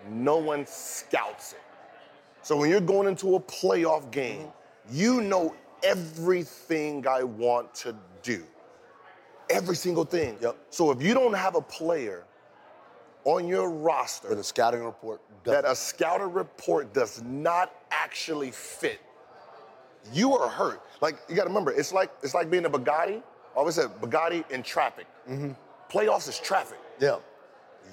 [0.09, 1.59] No one scouts it.
[2.45, 4.49] So when you're going into a playoff game,
[4.91, 8.43] you know everything I want to do.
[9.49, 10.37] Every single thing.
[10.39, 10.55] Yep.
[10.69, 12.23] So if you don't have a player
[13.23, 19.01] on your roster For the scouting report, that a scouter report does not actually fit,
[20.13, 20.83] you are hurt.
[21.01, 23.23] Like you got to remember, it's like it's like being a Bugatti.
[23.23, 25.07] I always said Bugatti in traffic.
[25.27, 25.53] Mm-hmm.
[25.89, 26.77] Playoffs is traffic.
[26.99, 27.17] yeah.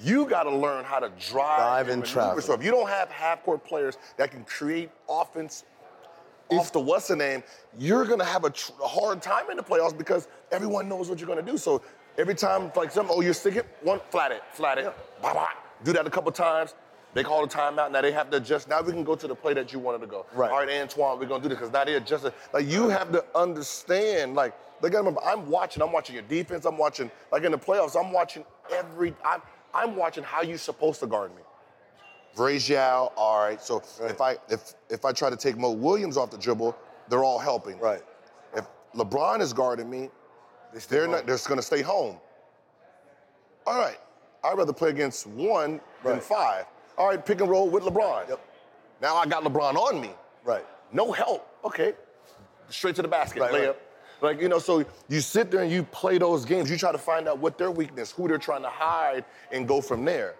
[0.02, 2.12] You got to learn how to drive, Drive and maneuver.
[2.12, 2.42] traffic.
[2.44, 5.64] So if you don't have half-court players that can create offense
[6.50, 7.42] off the what's the name,
[7.78, 11.18] you're gonna have a, tr- a hard time in the playoffs because everyone knows what
[11.18, 11.56] you're gonna do.
[11.56, 11.80] So
[12.18, 15.48] every time, like some, oh, you're sticking one, flat it, flat it, bah, bah.
[15.84, 16.74] do that a couple times.
[17.14, 17.90] They call the timeout.
[17.92, 18.68] Now they have to adjust.
[18.68, 20.24] Now we can go to the play that you wanted to go.
[20.34, 20.50] Right.
[20.50, 22.32] All right, Antoine, we're gonna do this because now they adjusted.
[22.52, 24.34] Like you have to understand.
[24.34, 25.82] Like they gotta remember, I'm watching.
[25.82, 26.64] I'm watching your defense.
[26.64, 27.10] I'm watching.
[27.30, 29.14] Like in the playoffs, I'm watching every.
[29.24, 29.40] I'm,
[29.74, 31.42] I'm watching how you supposed to guard me.
[32.36, 33.60] Vrazial, all right.
[33.60, 36.76] So if I if if I try to take Mo Williams off the dribble,
[37.08, 37.78] they're all helping.
[37.78, 38.02] Right.
[38.54, 40.10] If LeBron is guarding me,
[40.88, 41.26] they're not.
[41.26, 42.18] They're just gonna stay home.
[43.66, 43.98] All right.
[44.44, 46.64] I'd rather play against one than five.
[46.98, 48.28] All right, pick and roll with LeBron.
[48.28, 48.40] Yep.
[49.00, 50.10] Now I got LeBron on me.
[50.44, 50.64] Right.
[50.92, 51.48] No help.
[51.64, 51.94] Okay.
[52.68, 53.40] Straight to the basket.
[53.40, 53.66] Right, layup.
[53.68, 53.76] right.
[54.22, 56.70] Like, you know, so you sit there and you play those games.
[56.70, 59.80] You try to find out what their weakness, who they're trying to hide, and go
[59.80, 60.36] from there.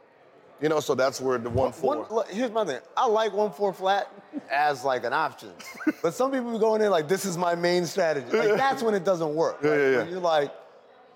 [0.61, 1.97] You know, so that's where the one four.
[1.99, 2.79] One, look, here's my thing.
[2.97, 4.09] I like one four flat
[4.49, 5.51] as like an option,
[6.03, 8.37] but some people be going in like this is my main strategy.
[8.37, 9.59] Like that's when it doesn't work.
[9.61, 9.79] Yeah, right?
[9.81, 9.99] yeah, yeah.
[9.99, 10.53] When you're like,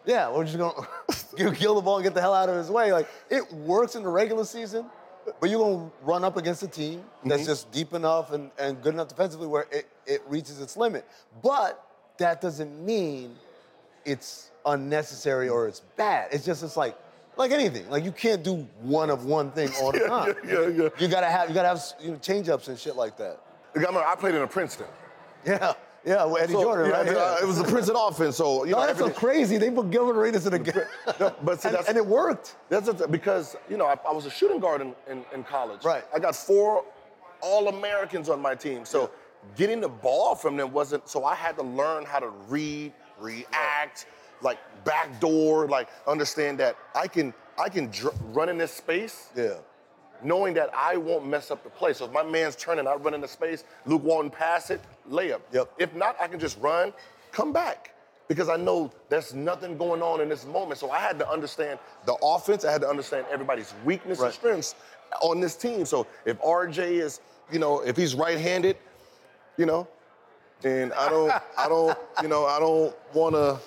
[0.05, 0.75] yeah, we're just gonna
[1.39, 2.93] you kill the ball and get the hell out of his way.
[2.93, 4.87] Like it works in the regular season,
[5.39, 7.47] but you're gonna run up against a team that's Mm-hmm.
[7.49, 11.07] just deep enough and, and good enough defensively where it, it reaches its limit.
[11.41, 11.86] But
[12.19, 13.37] that doesn't mean
[14.05, 16.29] it's unnecessary or it's bad.
[16.33, 16.97] It's just it's like
[17.37, 17.89] like anything.
[17.91, 20.35] Like you can't do one of one thing all the time.
[20.47, 20.69] yeah, yeah.
[20.69, 20.89] yeah.
[20.99, 23.41] You gotta have you gotta have you know change ups and shit like that.
[23.75, 24.87] I remember I played in a Princeton.
[25.45, 26.25] Yeah, yeah.
[26.25, 27.09] With Eddie So, Jordan, yeah, right?
[27.17, 29.59] uh, It was the Princeton offense, so you no, know that's so crazy.
[29.59, 30.75] They put Gilbert Arenas in a game,
[31.21, 32.57] No, but see, and, that's- and it worked.
[32.71, 35.85] That's a, because you know I, I was a shooting guard in, in, in college.
[35.85, 36.05] Right.
[36.15, 36.85] I got four
[37.43, 39.11] All Americans on my team, so
[39.57, 41.09] getting the ball from them wasn't.
[41.09, 44.07] So I had to learn how to read, react,
[44.43, 49.55] like backdoor, like understand that I can I can dr- run in this space, Yeah.
[50.23, 51.95] knowing that I won't mess up the play.
[51.95, 53.65] So if my man's turning, I run into space.
[53.87, 54.81] Luke Walton pass it,
[55.11, 55.41] layup.
[55.53, 55.73] Yep.
[55.79, 56.93] If not, I can just run,
[57.33, 57.93] come back.
[58.29, 60.79] Because I know there's nothing going on in this moment.
[60.81, 62.65] So I had to understand the offense.
[62.65, 64.75] I had to understand everybody's weakness and strengths
[65.23, 65.87] on this team.
[65.87, 67.21] So if RJ is,
[67.53, 68.77] you know, if he's right-handed,
[69.57, 69.89] you know,
[70.65, 73.59] and I don't, I don't, you know, I don't want to.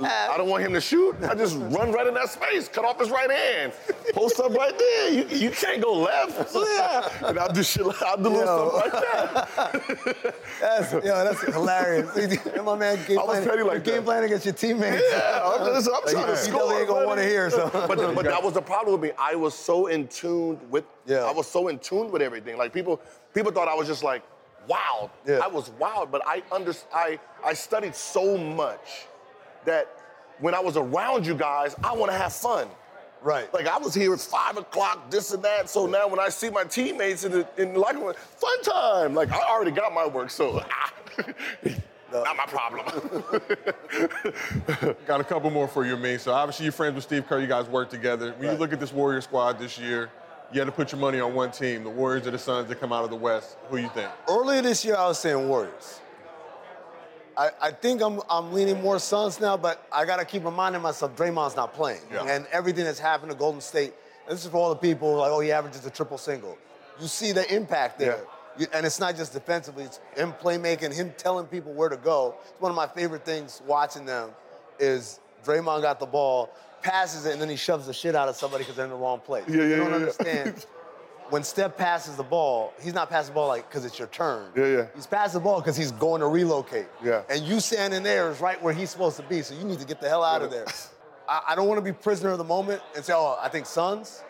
[0.00, 1.16] I don't want him to shoot.
[1.28, 3.72] I just run right in that space, cut off his right hand,
[4.12, 5.10] post up right there.
[5.12, 6.50] You, you can't go left.
[6.50, 7.84] So yeah, and I'll do shit.
[7.84, 10.34] like- I'll do little stuff like that.
[10.60, 12.46] That's, yo, that's hilarious.
[12.54, 15.02] And my man game I was planning, like game planning against your teammates.
[15.10, 16.52] Yeah, I'm, just, I'm Like, trying to he score.
[16.60, 17.68] definitely ain't gonna wanna hear, so.
[17.72, 19.16] But, but that was the problem with me.
[19.18, 20.84] I was so in tune with.
[21.06, 21.24] Yeah.
[21.24, 22.56] I was so in tune with everything.
[22.56, 23.00] Like people,
[23.34, 24.22] people thought I was just like
[24.68, 25.10] wild.
[25.26, 25.40] Yeah.
[25.42, 29.06] I was wild, but I under, I, I studied so much
[29.64, 29.88] that
[30.40, 32.68] when I was around you guys, I want to have fun.
[33.22, 33.52] Right.
[33.54, 35.70] Like I was here at five o'clock, this and that.
[35.70, 39.14] So now when I see my teammates in the in the locker room, fun time.
[39.14, 40.92] Like I already got my work, so ah,
[42.12, 42.86] not my problem.
[45.06, 46.18] Got a couple more for you, me.
[46.18, 47.40] So obviously you're friends with Steve Kerr.
[47.40, 48.34] You guys work together.
[48.38, 50.10] When you look at this Warrior squad this year,
[50.52, 51.84] you had to put your money on one team.
[51.84, 53.56] The Warriors or the Suns that come out of the West.
[53.70, 54.10] Who you think?
[54.28, 56.00] Earlier this year, I was saying Warriors.
[57.36, 60.82] I, I think I'm, I'm leaning more Suns now, but I got to keep reminding
[60.82, 62.02] myself Draymond's not playing.
[62.12, 62.24] Yeah.
[62.26, 63.94] And everything that's happened to Golden State,
[64.28, 66.58] this is for all the people like, oh, he averages a triple single.
[67.00, 68.20] You see the impact there.
[68.58, 72.34] You- and it's not just defensively, it's him playmaking, him telling people where to go.
[72.50, 74.28] It's one of my favorite things watching them
[74.78, 76.50] is Draymond got the ball,
[76.82, 78.96] passes it, and then he shoves the shit out of somebody because they're in the
[78.96, 79.44] wrong place.
[79.48, 79.96] Yeah, yeah, you don't yeah, yeah.
[79.96, 80.66] understand
[81.30, 84.50] when Steph passes the ball, he's not passing the ball like because it's your turn.
[84.54, 84.86] Yeah, yeah.
[84.94, 86.86] He's passing the ball because he's going to relocate.
[87.02, 87.22] Yeah.
[87.30, 89.86] And you standing there is right where he's supposed to be, so you need to
[89.86, 90.66] get the hell out of there.
[91.28, 93.64] I, I don't want to be prisoner of the moment and say, oh, I think
[93.66, 94.22] Suns,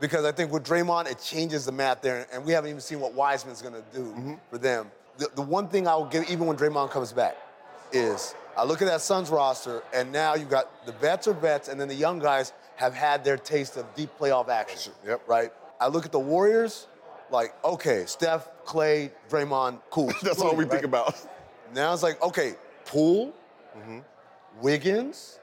[0.00, 3.00] because I think with Draymond, it changes the math there, and we haven't even seen
[3.00, 4.34] what Wiseman's going to do Mm-hmm.
[4.50, 4.90] for them.
[5.16, 7.36] The, the one thing I will give, even when Draymond comes back,
[7.92, 11.68] is I look at that Suns roster, and now you got the vets are vets,
[11.68, 14.92] and then the young guys have had their taste of deep playoff action.
[15.06, 15.22] Yep.
[15.26, 15.52] Right?
[15.80, 16.86] I look at the Warriors,
[17.30, 20.12] like, okay, Steph, Clay, Draymond, cool.
[20.22, 20.72] That's all we Right?
[20.72, 21.14] think about.
[21.74, 23.32] Now it's like, okay, Poole,
[23.78, 24.00] mm-hmm.
[24.60, 25.38] Wiggins,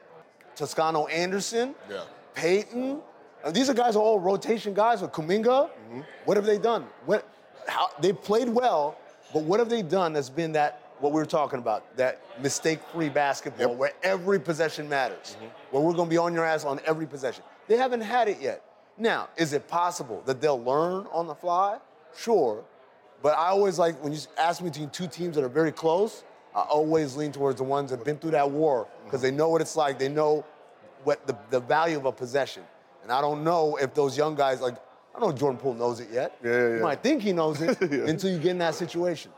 [0.56, 2.04] Toscano Anderson, Yeah.
[2.36, 2.89] Payton.
[2.91, 3.02] And
[3.43, 5.70] uh, these are guys who are all rotation guys with Kuminga.
[5.70, 6.02] Mm-hmm.
[6.26, 6.86] What have they done?
[7.06, 7.28] What,
[7.68, 8.98] how, they played well,
[9.34, 13.10] but what have they done that's been that, what we were talking about, that mistake-free
[13.10, 13.78] basketball Yep.
[13.78, 15.45] where every possession matters, mm-hmm.
[15.72, 17.43] where we're going to be on your ass on every possession.
[17.68, 18.64] They haven't had it yet.
[18.98, 21.78] Now, is it possible that they'll learn on the fly?
[22.18, 22.64] Sure.
[23.22, 26.24] But I always like, when you ask me between two teams that are very close,
[26.56, 29.38] I always lean towards the ones that have been through that war because they mm-hmm.
[29.38, 30.00] know what it's like.
[30.00, 30.45] They know
[31.04, 32.64] what the, the value of a possession.
[33.04, 35.74] And I don't know if those young guys, like, I don't know if Jordan Poole
[35.74, 36.38] knows it yet.
[36.43, 36.82] Yeah, yeah, You yeah.
[36.82, 39.32] might think he knows it until you get in that situation.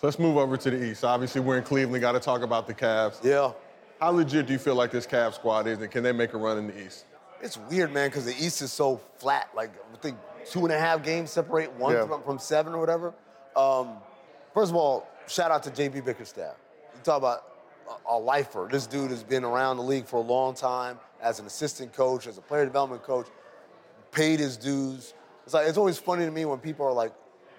[0.00, 1.04] So let's move over to the East.
[1.04, 2.00] Obviously, we're in Cleveland.
[2.00, 3.22] Got to talk about the Cavs.
[3.24, 3.52] Yeah.
[4.00, 6.36] How legit do you feel like this Cavs squad is, and can they make a
[6.36, 7.04] run in the East?
[7.40, 9.48] It's weird, man, because the East is so flat.
[9.54, 10.18] Like, I think
[10.50, 12.06] two and a half games separate one Yeah.
[12.06, 13.14] from, from seven or whatever.
[13.56, 13.96] Um,
[14.52, 16.56] first of all, shout out to JB Bickerstaff.
[16.94, 17.44] You talk about
[18.08, 18.68] a, a lifer.
[18.70, 22.26] This dude has been around the league for a long time as an assistant coach,
[22.26, 23.26] as a player development coach,
[24.10, 25.14] paid his dues.
[25.44, 27.12] It's like it's always funny to me when people are like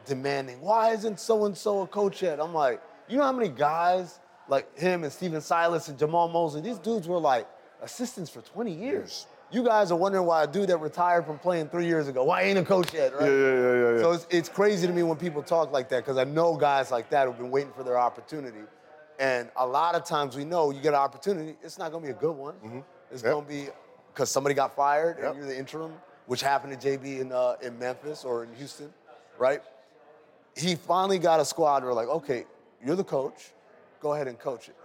[0.06, 2.40] demanding, why isn't so and so a coach yet?
[2.40, 6.62] I'm like, you know how many guys like him and Stephen Silas and Jamahl Mosley,
[6.62, 7.48] these dudes were like
[7.82, 9.28] assistants for 20 years.
[9.52, 12.42] You guys are wondering why a dude that retired from playing three years ago, why
[12.44, 13.26] ain't a coach yet, right?
[13.26, 14.00] Yeah, yeah, yeah, yeah, yeah.
[14.02, 16.92] So it's, it's crazy to me when people talk like that because I know guys
[16.92, 18.62] like that who've been waiting for their opportunity.
[19.20, 22.08] And a lot of times we know you get an opportunity, it's not going to
[22.08, 22.56] be a good one.
[23.12, 23.32] It's Yep.
[23.32, 23.68] going to be
[24.14, 25.28] because somebody got fired Yep.
[25.28, 25.94] and you're the interim,
[26.26, 28.92] which happened to JB in, uh, in Memphis or in Houston,
[29.38, 29.62] right?
[30.56, 32.46] He finally got a squad where like, okay,
[32.84, 33.52] you're the coach,
[34.00, 34.76] go ahead and coach it.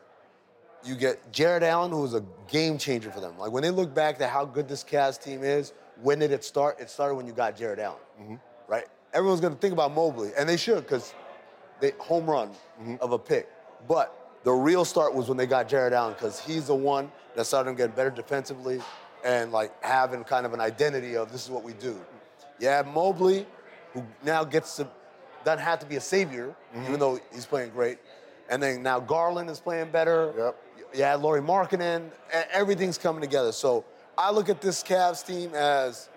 [0.82, 3.38] You get Jarrett Allen, who was a game changer for them.
[3.38, 6.42] Like when they look back to how good this Cavs team is, when did it
[6.42, 6.80] start?
[6.80, 8.34] It started when you got Jarrett Allen, mm-hmm.
[8.66, 8.86] right?
[9.12, 11.14] Everyone's gonna think about Mobley, and they should, because
[11.80, 12.48] they home run
[12.80, 12.96] mm-hmm.
[13.00, 13.48] of a pick.
[13.86, 17.44] But the real start was when they got Jarrett Allen, because he's the one that
[17.44, 18.80] started them getting better defensively
[19.24, 22.00] and like having kind of an identity of this is what we do.
[22.58, 23.46] You have Mobley,
[23.92, 24.88] who now gets to
[25.44, 26.98] doesn't have to be a savior, even mm-hmm.
[26.98, 27.98] though he's playing great.
[28.48, 30.32] And then now Garland is playing better.
[30.36, 30.56] Yep.
[30.94, 32.10] You had Lauri Markkanen.
[32.52, 33.52] Everything's coming together.
[33.52, 33.84] So
[34.18, 36.08] I look at this Cavs team as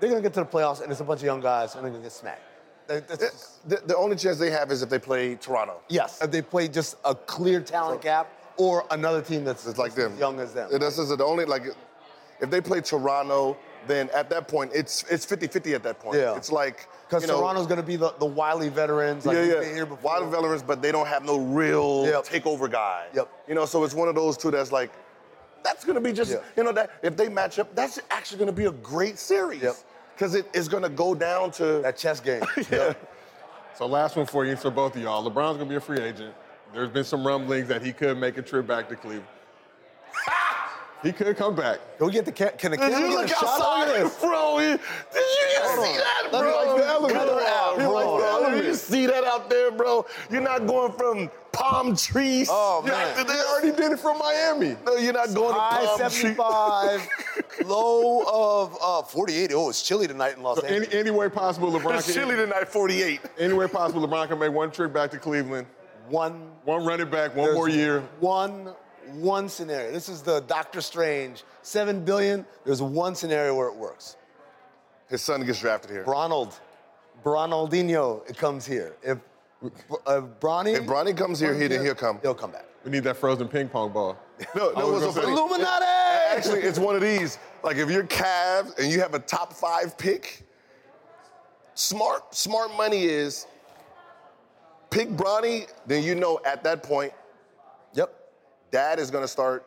[0.00, 1.90] they're gonna get to the playoffs, and it's a bunch of young guys, and they're
[1.90, 2.42] gonna get smacked.
[2.88, 3.28] Just- eh,
[3.66, 5.80] The, the only chance they have is if they play Toronto.
[5.88, 9.96] yes, if they play just a clear talent gap or another team that's like as
[9.96, 10.16] them.
[10.18, 10.70] young as them.
[10.70, 11.64] This is the only like
[12.40, 13.56] if they play Toronto,
[13.88, 16.18] then at that point it's it's 50-50 at that point.
[16.18, 16.36] Yeah.
[16.36, 19.26] It's like Because you know, Toronto's gonna be the, the wily veterans.
[19.26, 19.60] Like yeah, yeah.
[19.60, 20.18] been here before.
[20.18, 22.24] Wild veterans, but they don't have no real Yep.
[22.24, 23.06] takeover guy.
[23.14, 23.28] Yep.
[23.48, 24.92] You know, so it's one of those two that's like,
[25.64, 26.38] that's gonna be just Yeah.
[26.56, 29.62] you know that if they match up, that's actually gonna be a great series.
[29.62, 29.74] Yep.
[30.14, 32.42] Because it is gonna go down to that chess game.
[32.70, 32.94] yeah.
[33.76, 35.22] So last one for you, for both of y'all.
[35.28, 36.34] LeBron's gonna be a free agent.
[36.74, 39.26] There's been some rumblings that he could make a trip back to Cleveland.
[41.02, 41.78] He could come back.
[41.98, 44.02] Go get the ca- can the Did camera you get look a shot outside, of
[44.12, 44.20] this?
[44.20, 44.58] bro?
[44.58, 44.78] Did you
[45.54, 45.98] just Hold see on.
[45.98, 46.40] that, Let bro?
[46.42, 47.92] me like the Come elevator on, out, you bro.
[47.92, 48.66] like the elevator?
[48.68, 50.06] You see that out there, bro?
[50.30, 52.48] You're not going from palm trees.
[52.50, 53.16] Oh, man.
[53.16, 54.76] not- They already did it from Miami.
[54.84, 56.12] No, you're not going to High palm trees.
[56.36, 57.08] 75,
[57.66, 59.50] low of uh, 48.
[59.54, 60.94] Oh, it's chilly tonight in Los So Angeles.
[60.94, 62.14] any way possible, LeBron It's can.
[62.14, 63.20] chilly tonight, 48.
[63.38, 65.66] Any way possible, LeBron can make one trip back to Cleveland.
[66.08, 68.00] One, One running back, one there's more year.
[68.20, 68.74] One,
[69.14, 69.92] one scenario.
[69.92, 71.44] This is the Doctor Strange.
[71.62, 72.44] Seven billion.
[72.64, 74.16] There's one scenario where it works.
[75.08, 76.04] His son gets drafted here.
[76.04, 76.58] Ronald,
[77.24, 78.96] Ronaldinho, it comes here.
[79.02, 79.18] If
[80.06, 82.18] uh, Bronny, If Bronny comes here, he, then he'll come.
[82.22, 82.66] he'll come back.
[82.84, 84.16] We need that frozen ping pong ball.
[84.54, 85.32] No, I no, was what's so funny?
[85.32, 85.84] Illuminati!
[86.30, 87.38] Actually, it's one of these.
[87.64, 90.46] Like if you're Cavs and you have a top five pick,
[91.74, 93.46] smart, smart money is
[94.90, 97.17] pick Bronny, then you know at that point, Yep.
[98.70, 99.66] Dad is gonna start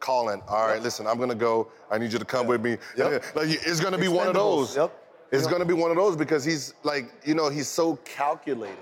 [0.00, 0.42] calling.
[0.48, 1.68] All right, listen, I'm gonna go.
[1.90, 2.76] I need you to come with me.
[2.96, 3.24] Yep.
[3.34, 4.76] Like it's gonna be one of those.
[4.76, 4.92] Yep.
[5.32, 5.50] It's Yep.
[5.52, 8.76] gonna be one of those because he's like, you know, he's so calculated,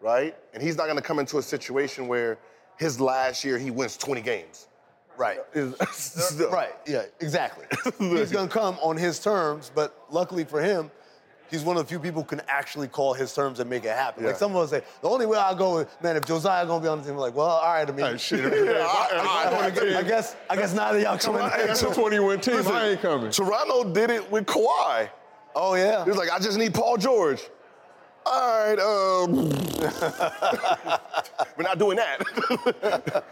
[0.00, 0.36] right?
[0.54, 2.38] And he's not gonna come into a situation where
[2.78, 4.68] his last year he wins 20 games.
[5.16, 5.40] Right.
[6.50, 6.72] Right.
[6.86, 7.02] Yeah.
[7.20, 7.66] Exactly.
[7.98, 10.90] he's gonna come on his terms, but luckily for him,
[11.52, 13.90] he's one of the few people who can actually call his terms and make it
[13.94, 14.24] happen.
[14.24, 14.38] Like Yeah.
[14.38, 16.88] some of us say, the only way I'll go is, man, if Josiah gonna be
[16.88, 18.40] on the team, we're like, well, all right, I mean, Hey, shit.
[18.40, 21.42] Yeah, I- I, wanna I guess I guess neither of y'all coming.
[21.66, 22.66] That's a 20 win team.
[22.66, 23.30] I ain't coming.
[23.30, 25.10] Toronto did it with Kawhi.
[25.54, 26.02] Oh yeah.
[26.04, 27.42] He was like, I just need Paul George.
[28.24, 29.34] All right, um,
[31.56, 33.24] we're not doing that.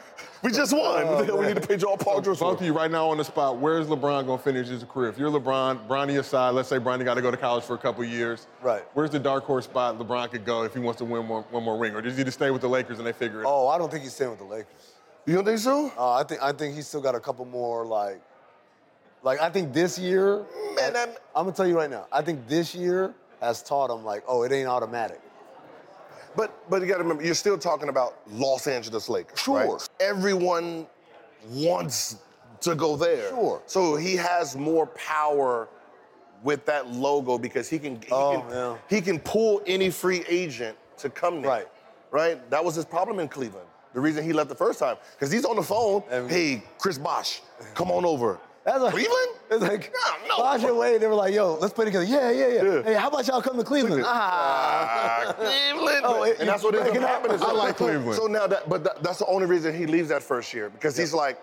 [0.42, 1.26] We just won.
[1.38, 2.38] we need to pay Joel Paul George.
[2.38, 2.62] Both for.
[2.62, 5.08] of you right now on the spot, where's LeBron going to finish his career?
[5.10, 7.78] If you're LeBron, Bronny aside, let's say Bronny got to go to college for a
[7.78, 8.46] couple years.
[8.62, 8.82] Right.
[8.94, 11.62] Where's the dark horse spot LeBron could go if he wants to win one, one
[11.62, 11.94] more ring?
[11.94, 13.50] Or does he just stay with the Lakers and they figure it out?
[13.50, 14.92] Oh, I don't think he's staying with the Lakers.
[15.26, 15.92] You don't think so?
[15.98, 18.20] Uh, I think I think he's still got a couple more like,
[19.22, 20.44] like I think this year.
[20.74, 22.06] Man, I'm- I'm gonna tell you right now.
[22.10, 25.20] I think this year has taught him like, oh, it ain't automatic.
[26.36, 29.38] But but you got to remember, you're still talking about Los Angeles Lakers.
[29.38, 29.58] Sure.
[29.74, 29.88] right?
[30.00, 30.86] Everyone
[31.50, 32.16] wants
[32.60, 33.28] to go there.
[33.30, 33.62] Sure.
[33.66, 35.68] So he has more power
[36.42, 38.76] with that logo because he can he, Oh, can, yeah.
[38.88, 41.50] he can pull any free agent to come there.
[41.50, 41.68] Right.
[42.10, 42.50] Right?
[42.50, 43.66] That was his problem in Cleveland.
[43.92, 44.96] The reason he left the first time.
[45.12, 46.02] Because he's on the phone.
[46.10, 47.40] And- hey, Chris Bosh,
[47.74, 48.38] come on over.
[48.64, 49.28] That's like, Cleveland?
[49.50, 50.36] It's like, No, no.
[50.36, 52.04] Bosh and Wade, they were like, yo, let's play together.
[52.04, 52.62] Yeah, yeah, yeah.
[52.62, 52.82] Yeah.
[52.82, 54.04] Hey, how about y'all come to Cleveland?
[54.06, 55.34] Ah.
[55.36, 56.02] Cleveland.
[56.04, 57.38] Oh, it- and that's what ends up happening.
[57.42, 58.14] I like Cleveland.
[58.16, 60.96] So now that, but that, that's the only reason he leaves that first year because
[60.96, 61.40] he's like,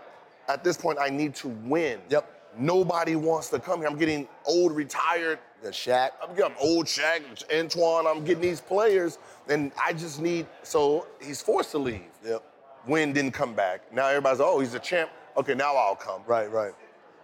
[0.47, 1.99] at this point, I need to win.
[2.09, 2.33] Yep.
[2.59, 3.89] Nobody wants to come here.
[3.89, 5.39] I'm getting old, retired.
[5.63, 6.11] The Shaq.
[6.23, 7.21] I'm getting old Shaq,
[7.53, 8.05] Antoine.
[8.07, 9.17] I'm getting these players,
[9.49, 10.45] and I just need.
[10.63, 12.01] So he's forced to leave.
[12.23, 12.43] Yep.
[12.87, 13.91] Win didn't come back.
[13.91, 15.09] Now everybody's, oh, he's a champ.
[15.35, 16.21] Okay, now I'll come.
[16.25, 16.73] Right, right.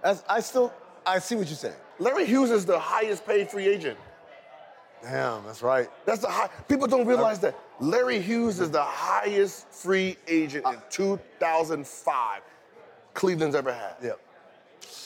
[0.03, 0.73] That's, I still,
[1.05, 1.75] I see what you're saying.
[1.99, 3.97] Larry Hughes is the highest paid free agent.
[5.01, 5.89] Damn, that's right.
[6.05, 6.49] That's the high.
[6.67, 12.41] People don't realize that Larry Hughes is the highest free agent in 2005
[13.13, 13.95] Cleveland's ever had.
[14.01, 14.19] Yep.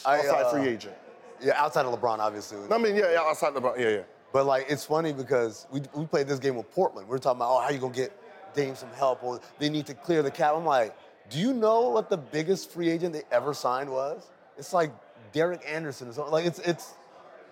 [0.06, 0.96] Outside uh, free agent.
[1.42, 2.60] Yeah, outside of LeBron, obviously.
[2.72, 4.02] I mean, yeah, yeah, outside the yeah, yeah.
[4.34, 7.08] But like, it's funny because we, we played this game with Portland.
[7.08, 8.12] We are talking about, oh, how you gonna get
[8.54, 10.54] Dame some help, or they need to clear the cap.
[10.56, 10.96] I'm like,
[11.30, 14.28] do you know what the biggest free agent they ever signed was?
[14.58, 14.92] It's like
[15.34, 16.32] Derek Anderson or something.
[16.32, 16.94] Like, it's it's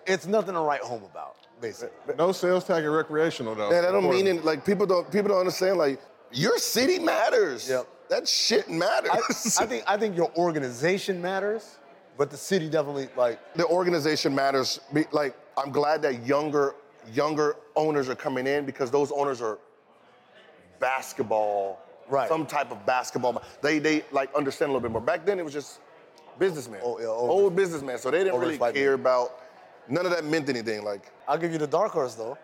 [0.06, 2.14] it's nothing to write home about, basically.
[2.16, 3.70] No sales tag and recreational though.
[3.70, 5.78] Man, I don't mean it like people don't people don't understand.
[5.78, 6.00] Like
[6.32, 7.68] your city matters.
[7.68, 7.88] Yep.
[8.08, 9.10] That shit matters.
[9.12, 11.78] I, I think I think your organization matters,
[12.16, 14.80] but the city definitely like the organization matters.
[14.92, 16.74] Be- Like I'm glad that younger
[17.12, 19.58] younger owners are coming in because those owners are
[20.78, 22.28] basketball, Right.
[22.28, 23.42] Some type of basketball.
[23.62, 25.00] They they like understand a little bit more.
[25.00, 25.80] Back then it was just
[26.38, 27.98] businessmen, Oh, yeah, old old businessmen.
[27.98, 29.00] So they didn't really care men.
[29.00, 29.38] about
[29.88, 30.84] none of that meant anything.
[30.84, 32.36] Like I'll give you the dark horse though.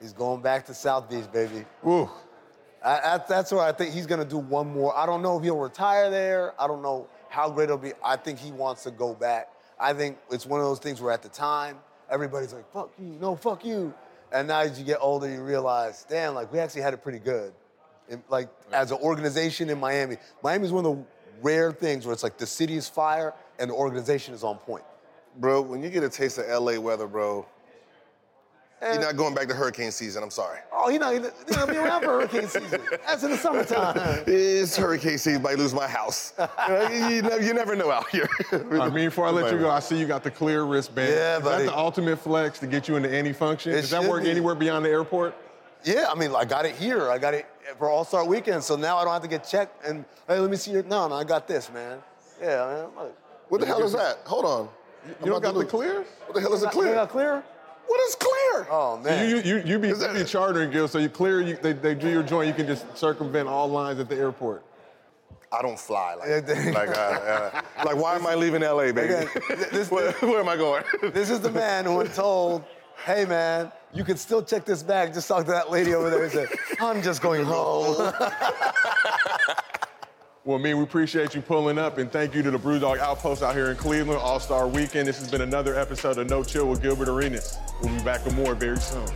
[0.00, 1.64] He's going back to South Beach, baby.
[1.86, 2.10] Ooh.
[2.84, 4.96] I, I, that's where I think he's gonna do one more.
[4.96, 6.60] I don't know if he'll retire there.
[6.60, 7.92] I don't know how great it'll be.
[8.04, 9.48] I think he wants to go back.
[9.78, 11.78] I think it's one of those things where at the time
[12.10, 13.94] everybody's like, "Fuck you, no, fuck you,"
[14.32, 17.20] and now as you get older, you realize, damn, like we actually had it pretty
[17.20, 17.52] good.
[18.08, 21.04] In- like as an organization in Miami, Miami's one of the
[21.42, 24.84] rare things where it's like the city is fire and the organization is on point.
[25.38, 27.46] bro, when you get a taste of LA weather, bro,
[28.82, 29.06] And- you're eh.
[29.06, 30.22] not going back to hurricane season.
[30.22, 30.58] I'm sorry.
[30.72, 31.20] Oh, he not, he
[31.50, 32.80] not be around for hurricane season.
[33.06, 34.24] That's in the summertime.
[34.26, 36.32] It's hurricane season, might lose my house.
[36.38, 38.28] you, know, you- you never, you never know out here.
[38.52, 41.10] I mean, before I let you go, I see you got the clear wristband.
[41.12, 41.64] Yeah, Is buddy.
[41.64, 43.72] that the ultimate flex to get you into any function?
[43.72, 44.30] It Does that work be.
[44.30, 45.34] anywhere beyond the airport?
[45.84, 47.10] Yeah, I mean, I got it here.
[47.10, 47.46] I got it
[47.78, 49.84] for All Star Weekend, so now I don't have to get checked.
[49.86, 50.82] And hey, let me see your.
[50.84, 51.98] No, no, I got this, man.
[52.40, 52.84] Yeah, man.
[52.96, 53.16] Look.
[53.48, 54.18] what the hell is that?
[54.24, 54.68] Hold on.
[55.24, 56.04] You don't got the clear?
[56.26, 56.94] What the hell is a You clear?
[56.94, 57.42] got clear?
[57.86, 58.66] What is clear?
[58.70, 59.28] Oh man.
[59.28, 61.72] you, you, you, you be, Is you be chartering guild, so you clear, you, they,
[61.72, 64.62] they do your joint, you can just circumvent all lines at the airport.
[65.50, 68.62] I don't fly like Yeah, there you like, uh, uh, like why am I leaving
[68.62, 69.00] LA, baby?
[69.00, 69.28] Again,
[69.72, 70.84] this- where, where am I going?
[71.12, 72.64] this is the man who was told,
[73.04, 76.24] "Hey, man, you can still check this bag." Just talk to that lady over there.
[76.24, 76.48] He said,
[76.80, 78.12] "I'm just going home."
[80.44, 83.54] Well, me, we appreciate you pulling up, and thank you to the Brewdog Outpost out
[83.54, 85.06] here in Cleveland, All Star Weekend.
[85.06, 87.58] This has been another episode of No Chill with Gilbert Arenas.
[87.80, 89.06] We'll be back with more very soon.